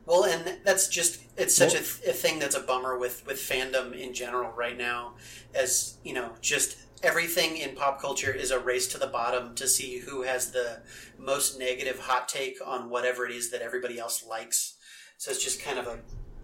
[0.06, 3.36] Well, and that's just it's such a, th- a thing that's a bummer with with
[3.38, 5.14] fandom in general right now,
[5.54, 9.68] as you know, just everything in pop culture is a race to the bottom to
[9.68, 10.80] see who has the
[11.18, 14.74] most negative hot take on whatever it is that everybody else likes.
[15.18, 15.98] So it's just kind of a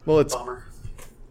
[0.06, 0.66] Well, it's bummer.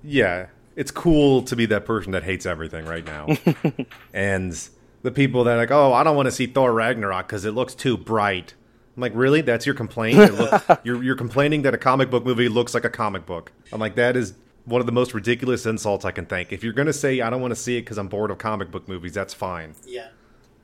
[0.03, 3.27] yeah, it's cool to be that person that hates everything right now.
[4.13, 4.57] and
[5.03, 7.51] the people that are like, oh, I don't want to see Thor Ragnarok because it
[7.51, 8.53] looks too bright.
[8.95, 9.41] I'm like, really?
[9.41, 10.19] That's your complaint?
[10.19, 13.51] It look- you're, you're complaining that a comic book movie looks like a comic book.
[13.71, 14.33] I'm like, that is
[14.69, 16.53] one of the most ridiculous insults I can think.
[16.53, 18.37] If you're going to say, I don't want to see it because I'm bored of
[18.37, 19.75] comic book movies, that's fine.
[19.85, 20.07] Yeah.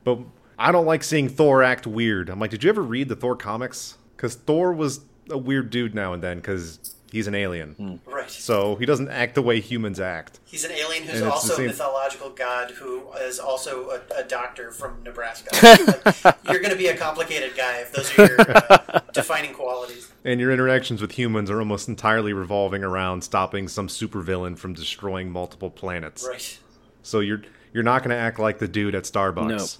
[0.04, 0.20] But
[0.58, 2.30] I don't like seeing Thor act weird.
[2.30, 3.98] I'm like, did you ever read the Thor comics?
[4.16, 7.98] Because Thor was a weird dude now and then because he's an alien.
[8.04, 8.30] Right.
[8.30, 10.38] So he doesn't act the way humans act.
[10.44, 14.22] He's an alien who's And the also a mythological god who is also a, a
[14.22, 15.48] doctor from Nebraska.
[16.26, 20.12] Like, you're going to be a complicated guy if those are your uh, defining qualities.
[20.24, 25.30] And your interactions with humans are almost entirely revolving around stopping some supervillain from destroying
[25.30, 26.26] multiple planets.
[26.28, 26.58] Right.
[27.02, 27.42] So you're
[27.72, 29.78] you're not going to act like the dude at Starbucks.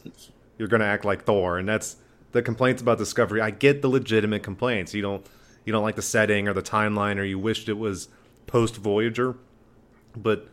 [0.59, 1.97] You're going to act like Thor, and that's
[2.33, 3.41] the complaints about Discovery.
[3.41, 4.95] I get the legitimate complaints.
[4.95, 5.27] You don't
[5.67, 8.09] you don't like the setting or the timeline, or you wished it was
[8.47, 9.37] post Voyager.
[10.17, 10.49] But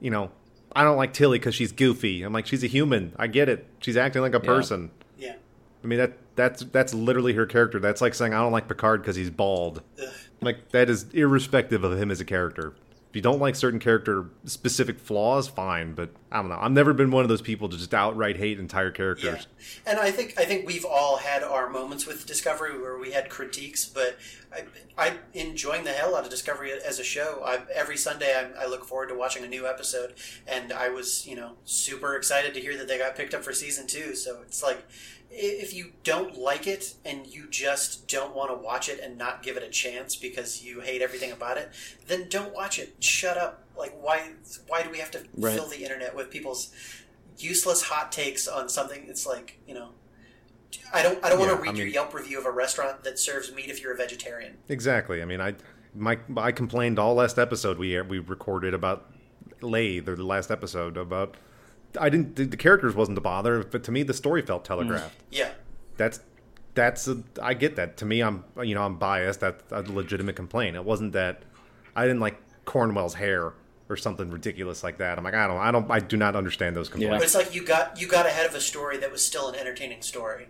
[0.00, 0.30] you know,
[0.76, 2.22] I don't like Tilly because she's goofy.
[2.22, 3.14] I'm like, she's a human.
[3.16, 3.66] I get it.
[3.80, 4.90] She's acting like a person.
[5.16, 5.36] Yeah.
[5.82, 7.78] I mean that that's that's literally her character.
[7.78, 9.82] That's like saying I don't like Picard because he's bald.
[10.02, 10.08] Ugh.
[10.42, 12.74] Like that is irrespective of him as a character.
[13.10, 15.94] If you don't like certain character specific flaws, fine.
[15.94, 16.58] But I don't know.
[16.60, 19.48] I've never been one of those people to just outright hate entire Yeah, characters.
[19.84, 23.28] and I think I think we've all had our moments with Discovery where we had
[23.28, 24.16] critiques, but
[24.56, 24.62] I,
[24.96, 27.42] I'm enjoying the hell out of Discovery as a show.
[27.44, 30.14] I, every Sunday, I, I look forward to watching a new episode,
[30.46, 33.52] and I was you know super excited to hear that they got picked up for
[33.52, 34.14] season two.
[34.14, 34.86] So it's like
[35.30, 39.42] if you don't like it and you just don't want to watch it and not
[39.42, 41.70] give it a chance because you hate everything about it,
[42.08, 42.96] then don't watch it.
[42.98, 43.64] Shut up.
[43.76, 44.30] Like why?
[44.66, 45.54] Why do we have to Right.
[45.54, 46.72] fill the internet with people's
[47.38, 49.06] useless hot takes on something.
[49.08, 49.90] It's like you know,
[50.92, 53.18] I don't I don't want to read I your Yelp review of a restaurant that
[53.18, 54.56] serves meat if you're a vegetarian.
[54.68, 55.22] Exactly.
[55.22, 55.54] I mean, I
[55.94, 59.10] my I complained all last episode we we recorded about
[59.62, 61.36] Lethe or the last episode about.
[61.98, 62.36] I didn't.
[62.36, 64.66] The, the characters wasn't the bother, but to me, the story felt mm.
[64.66, 65.16] telegraphed.
[65.30, 65.52] Yeah,
[65.96, 66.20] that's
[66.74, 67.96] that's a, I get that.
[67.98, 69.40] To me, I'm you know I'm biased.
[69.40, 70.76] That's a legitimate complaint.
[70.76, 71.42] It wasn't that
[71.96, 73.54] I didn't like Cornwell's hair.
[73.88, 75.18] or something ridiculous like that.
[75.18, 77.24] I'm like, I don't, I don't, I do not understand those But complaints.
[77.24, 80.00] it's like you got you got ahead of a story that was still an entertaining
[80.02, 80.46] story.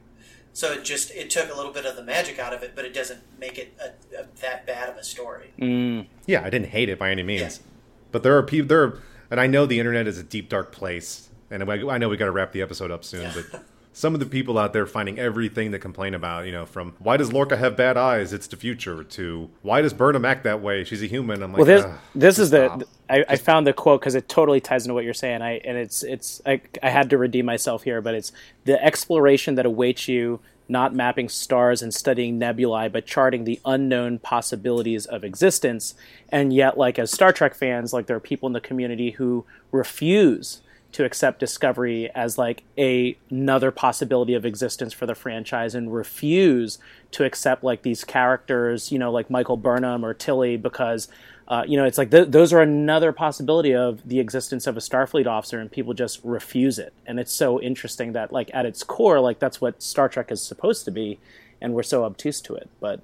[0.53, 2.84] So it just it took a little bit of the magic out of it, but
[2.84, 5.53] it doesn't make it a, a, that bad of a story.
[5.59, 6.07] Mm.
[6.26, 7.66] Yeah, I didn't hate it by any means, Yeah.
[8.12, 8.99] but there are people there, are,
[9.30, 12.17] and I know the internet is a deep dark place, and I I know we
[12.17, 13.63] got to wrap the episode up soon, but.
[13.93, 17.17] Some of the people out there finding everything to complain about, you know, from why
[17.17, 18.33] does Lorca have bad eyes?
[18.33, 19.03] It's the future.
[19.03, 20.85] To why does Burnham act that way?
[20.85, 21.43] She's a human.
[21.43, 24.29] I'm like, Well, this this is stop." the I, I found the quote because it
[24.29, 25.43] totally ties into what you're saying.
[25.43, 28.31] I and it's it's I, I had to redeem myself here, but it's
[28.65, 30.39] the exploration that awaits you,
[30.69, 35.95] not mapping stars and studying nebulae, but charting the unknown possibilities of existence.
[36.29, 39.45] And yet, like as Star Trek fans, like there are people in the community who
[39.73, 40.61] refuse
[40.93, 46.78] to accept Discovery as like a, another possibility of existence for the franchise and refuse
[47.12, 51.09] to accept like these characters, you know, like Michael Burnham or Tilly, because
[51.49, 54.80] uh, you know it's like th- those are another possibility of the existence of a
[54.80, 56.93] Starfleet officer, and people just refuse it.
[57.07, 60.41] And it's so interesting that like at its core, like that's what Star Trek is
[60.41, 61.18] supposed to be,
[61.61, 62.70] and we're so obtuse to it.
[62.78, 63.01] But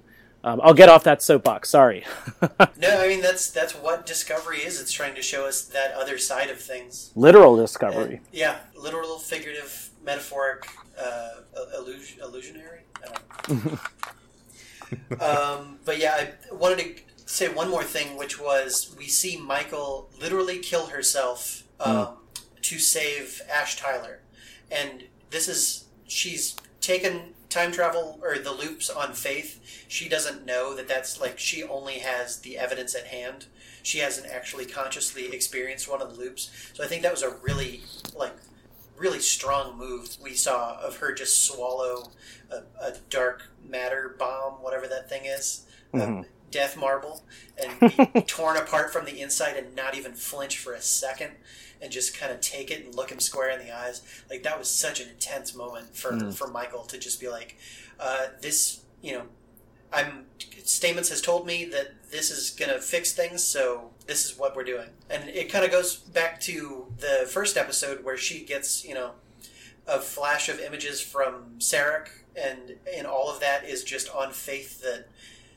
[0.47, 1.69] um, I'll get off that soapbox.
[1.69, 2.05] Sorry.
[2.79, 4.79] No, I mean that's that's what Discovery is.
[4.79, 7.11] It's trying to show us that other side of things.
[7.15, 8.21] Literal discovery.
[8.31, 10.67] Yeah, literal, figurative, metaphoric,
[10.99, 11.29] uh,
[11.75, 12.81] illus- illusionary.
[13.03, 13.17] I
[13.47, 16.13] don't um, but yeah,
[16.51, 21.63] I wanted to say one more thing, which was we see Michael literally kill herself
[21.79, 22.17] um,
[22.61, 24.21] to save Ash Tyler,
[24.71, 29.85] and this is she's taken time travel or the loops on faith.
[29.87, 33.47] She doesn't know that that's like she only has the evidence at hand.
[33.81, 36.51] She hasn't actually consciously experienced one of the loops.
[36.73, 37.81] So I think that was a really
[38.15, 38.35] like
[38.97, 42.11] really strong move we saw of her just swallow
[42.51, 47.23] a, a dark matter bomb, whatever that thing is, a death marble,
[47.63, 51.31] and be torn apart from the inside and not even flinch for a second,
[51.81, 54.01] and just kind of take it and look him square in the eyes.
[54.29, 57.57] Like that was such an intense moment for for Michael to just be like,
[57.99, 59.23] uh, this, you know.
[59.93, 64.53] I'm Stamets has told me that this is gonna fix things, so this is what
[64.53, 64.89] we're doing.
[65.09, 69.11] And it kind of goes back to the first episode where she gets, you know,
[69.87, 74.81] a flash of images from Sarek, and and all of that is just on faith
[74.81, 75.07] that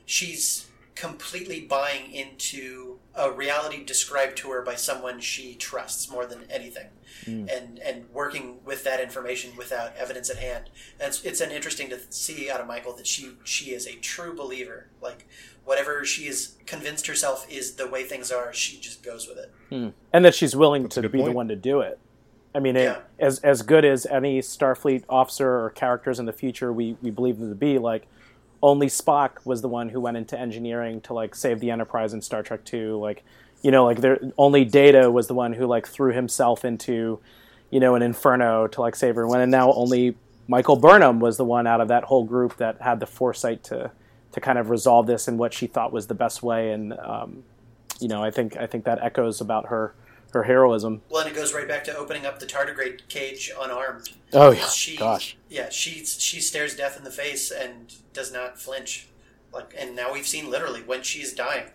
[0.05, 6.43] she's completely buying into a reality described to her by someone she trusts more than
[6.49, 6.87] anything,
[7.25, 7.49] mm.
[7.51, 10.69] and and working with that information without evidence at hand.
[10.99, 13.95] And it's, it's an interesting to see out of Michael that she she is a
[13.95, 14.87] true believer.
[15.01, 15.27] Like
[15.65, 19.51] whatever she is convinced herself is the way things are, she just goes with it.
[19.69, 19.89] Hmm.
[20.11, 21.99] and that she's willing to a good be the one to do it.
[22.53, 22.99] I mean, it, Yeah.
[23.19, 27.39] as as good as any Starfleet officer or characters in the future we we believe
[27.39, 28.07] them to be, like
[28.61, 32.21] only Spock was the one who went into engineering to like save the Enterprise in
[32.21, 32.99] Star Trek Two.
[32.99, 33.23] Like,
[33.61, 37.19] you know, like there only Data was the one who like threw himself into,
[37.69, 40.15] you know, an inferno to like save everyone, and now only
[40.47, 43.91] Michael Burnham was the one out of that whole group that had the foresight to
[44.33, 46.71] to kind of resolve this in what she thought was the best way.
[46.71, 47.43] And um,
[47.99, 49.93] you know, I think I think that echoes about her
[50.33, 51.01] her heroism.
[51.09, 54.09] Well, and it goes right back to opening up the tardigrade cage unarmed.
[54.33, 55.37] Oh yeah, she, gosh.
[55.49, 59.07] yeah, she she stares death in the face and does not flinch.
[59.53, 61.65] Like, and now we've seen literally when she's dying,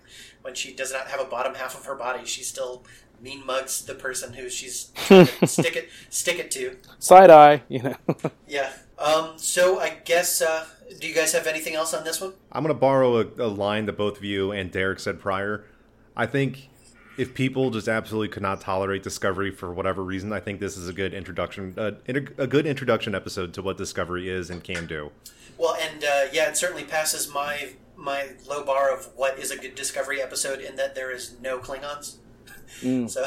[0.43, 2.85] when she does not have a bottom half of her body, she still
[3.21, 4.93] mean mugs the person who she's
[5.45, 6.77] stick it stick it to.
[6.99, 7.97] Side eye, you know.
[8.49, 8.73] Yeah.
[8.99, 9.33] Um.
[9.37, 10.41] So I guess.
[10.41, 10.67] Uh,
[11.01, 12.33] do you guys have anything else on this one?
[12.53, 15.65] I'm going to borrow a, a line that both of you and Derek said prior.
[16.17, 16.71] I think
[17.17, 20.89] if people just absolutely could not tolerate Discovery for whatever reason, I think this is
[20.89, 25.11] a good introduction, uh, a good introduction episode to what Discovery is and can do.
[25.59, 29.57] Well, and uh, yeah, it certainly passes my my low bar of what is a
[29.57, 32.17] good Discovery episode in that there is no Klingons.
[33.09, 33.25] So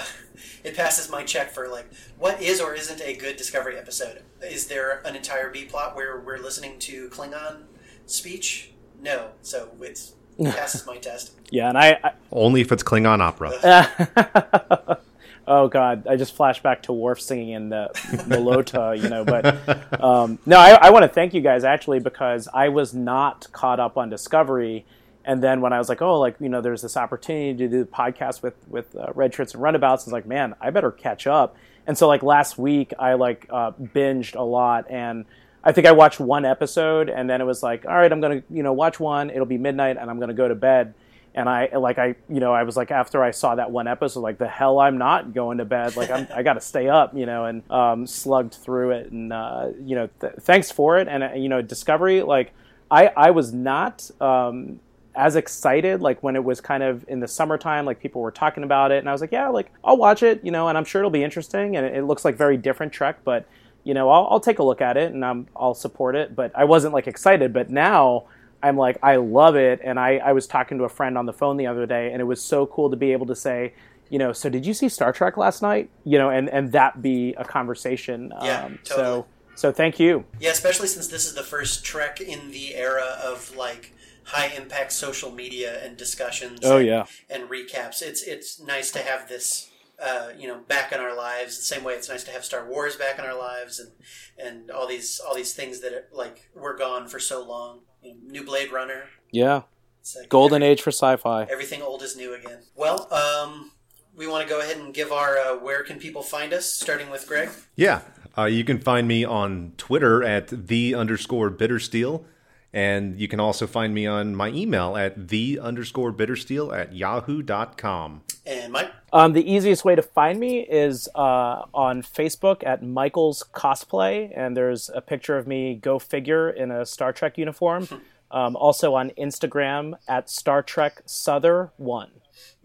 [0.64, 1.90] it passes my check for like
[2.20, 4.22] what is or isn't a good Discovery episode.
[4.44, 7.64] Is there an entire B plot where we're listening to Klingon
[8.06, 8.72] speech?
[9.02, 11.34] No, so it's it passes my test.
[11.49, 13.52] yeah, and I, I Only if it's Klingon opera.
[15.48, 17.90] oh god, I just flashed back to Worf singing in the
[18.28, 19.26] Melota, you know.
[19.26, 23.48] But um, no, I, I want to thank you guys actually because I was not
[23.52, 24.86] caught up on Discovery,
[25.26, 27.80] and then when I was like, oh, like you know, there's this opportunity to do
[27.84, 30.91] the podcast with with uh, Red Shirts and Runabouts, I was like, man, I better
[30.91, 31.57] catch up.
[31.86, 35.26] And so like last week, I like uh, binged a lot and.
[35.64, 38.44] I think I watched one episode and then it was like, all right, I'm gonna,
[38.49, 39.30] you know, watch one.
[39.30, 40.94] It'll be midnight and I'm gonna go to bed.
[41.36, 44.22] And I like I, you know, I was like after I saw that one episode,
[44.22, 45.95] like the hell I'm not going to bed.
[45.95, 49.11] Like I'm, I got to stay up, you know, and um, slugged through it.
[49.11, 51.07] And uh, you know, th- thanks for it.
[51.07, 52.52] And uh, you know, Discovery, like
[52.90, 54.10] I, I was not.
[54.19, 54.80] Um,
[55.15, 58.64] as excited like when it was kind of in the summertime, like people were talking
[58.64, 60.86] about it, and I was like, yeah, like I'll watch it, you know, and I'm
[60.86, 63.45] sure it'll be interesting, and it, it looks like very different Trek, but
[63.84, 66.35] you know, I'll, I'll take a look at it and I'm, I'll support it.
[66.35, 68.26] But I wasn't like excited, but now
[68.61, 69.80] I'm like, I love it.
[69.84, 72.22] And I, I was talking to a friend on the phone the other day, and
[72.22, 73.73] it was so cool to be able to say,
[74.10, 75.89] you know, so did you see Star Trek last night?
[76.03, 78.34] You know, and, and that be a conversation.
[78.41, 79.06] Yeah, um, totally.
[79.06, 79.26] So,
[79.56, 80.26] so thank you.
[80.39, 83.93] Yeah, especially since this is the first Trek in the era of like
[84.23, 86.60] high impact social media and discussions.
[86.64, 87.06] Oh, and, yeah.
[87.30, 88.01] and recaps.
[88.01, 89.69] It's it's nice to have this.
[90.01, 92.65] Uh, you know, back in our lives, the same way it's nice to have Star
[92.67, 93.91] Wars back in our lives, and
[94.38, 97.81] and all these all these things that like were gone for so long.
[98.01, 99.63] You know, new Blade Runner, Yeah.
[99.99, 101.43] it's like Golden every- age for sci-fi.
[101.51, 102.59] Everything old is new again.
[102.76, 103.71] Well, um,
[104.15, 107.09] we want to go ahead and give our uh, where can people find us, starting
[107.09, 107.49] with Greg.
[107.76, 108.01] Yeah.
[108.38, 112.23] Uh, you can find me on Twitter at the underscore bittersteel.
[112.72, 118.22] And you can also find me on my email at the underscore bittersteel at yahoo.com.
[118.46, 118.91] And Mike.
[119.12, 124.56] Um, the easiest way to find me is uh, on Facebook at Michael's Cosplay, and
[124.56, 127.88] there's a picture of me, go figure, in a Star Trek uniform.
[128.32, 132.12] um, also on Instagram at Star Trek Souther One.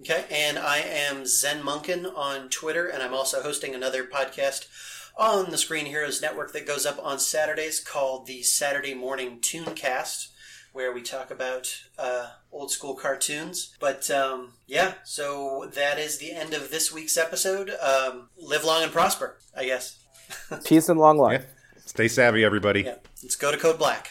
[0.00, 4.66] Okay, and I am Zen Munkin on Twitter, and I'm also hosting another podcast
[5.16, 10.28] on the Screen Heroes Network that goes up on Saturdays called the Saturday Morning Tooncast,
[10.72, 13.74] where we talk about uh, old school cartoons.
[13.80, 17.70] But um, yeah, so that is the end of this week's episode.
[17.80, 19.98] Um, live long and prosper, I guess.
[20.64, 21.46] Peace and long life.
[21.86, 22.82] Stay savvy, everybody.
[22.82, 24.10] Yeah, let's go to Code Black.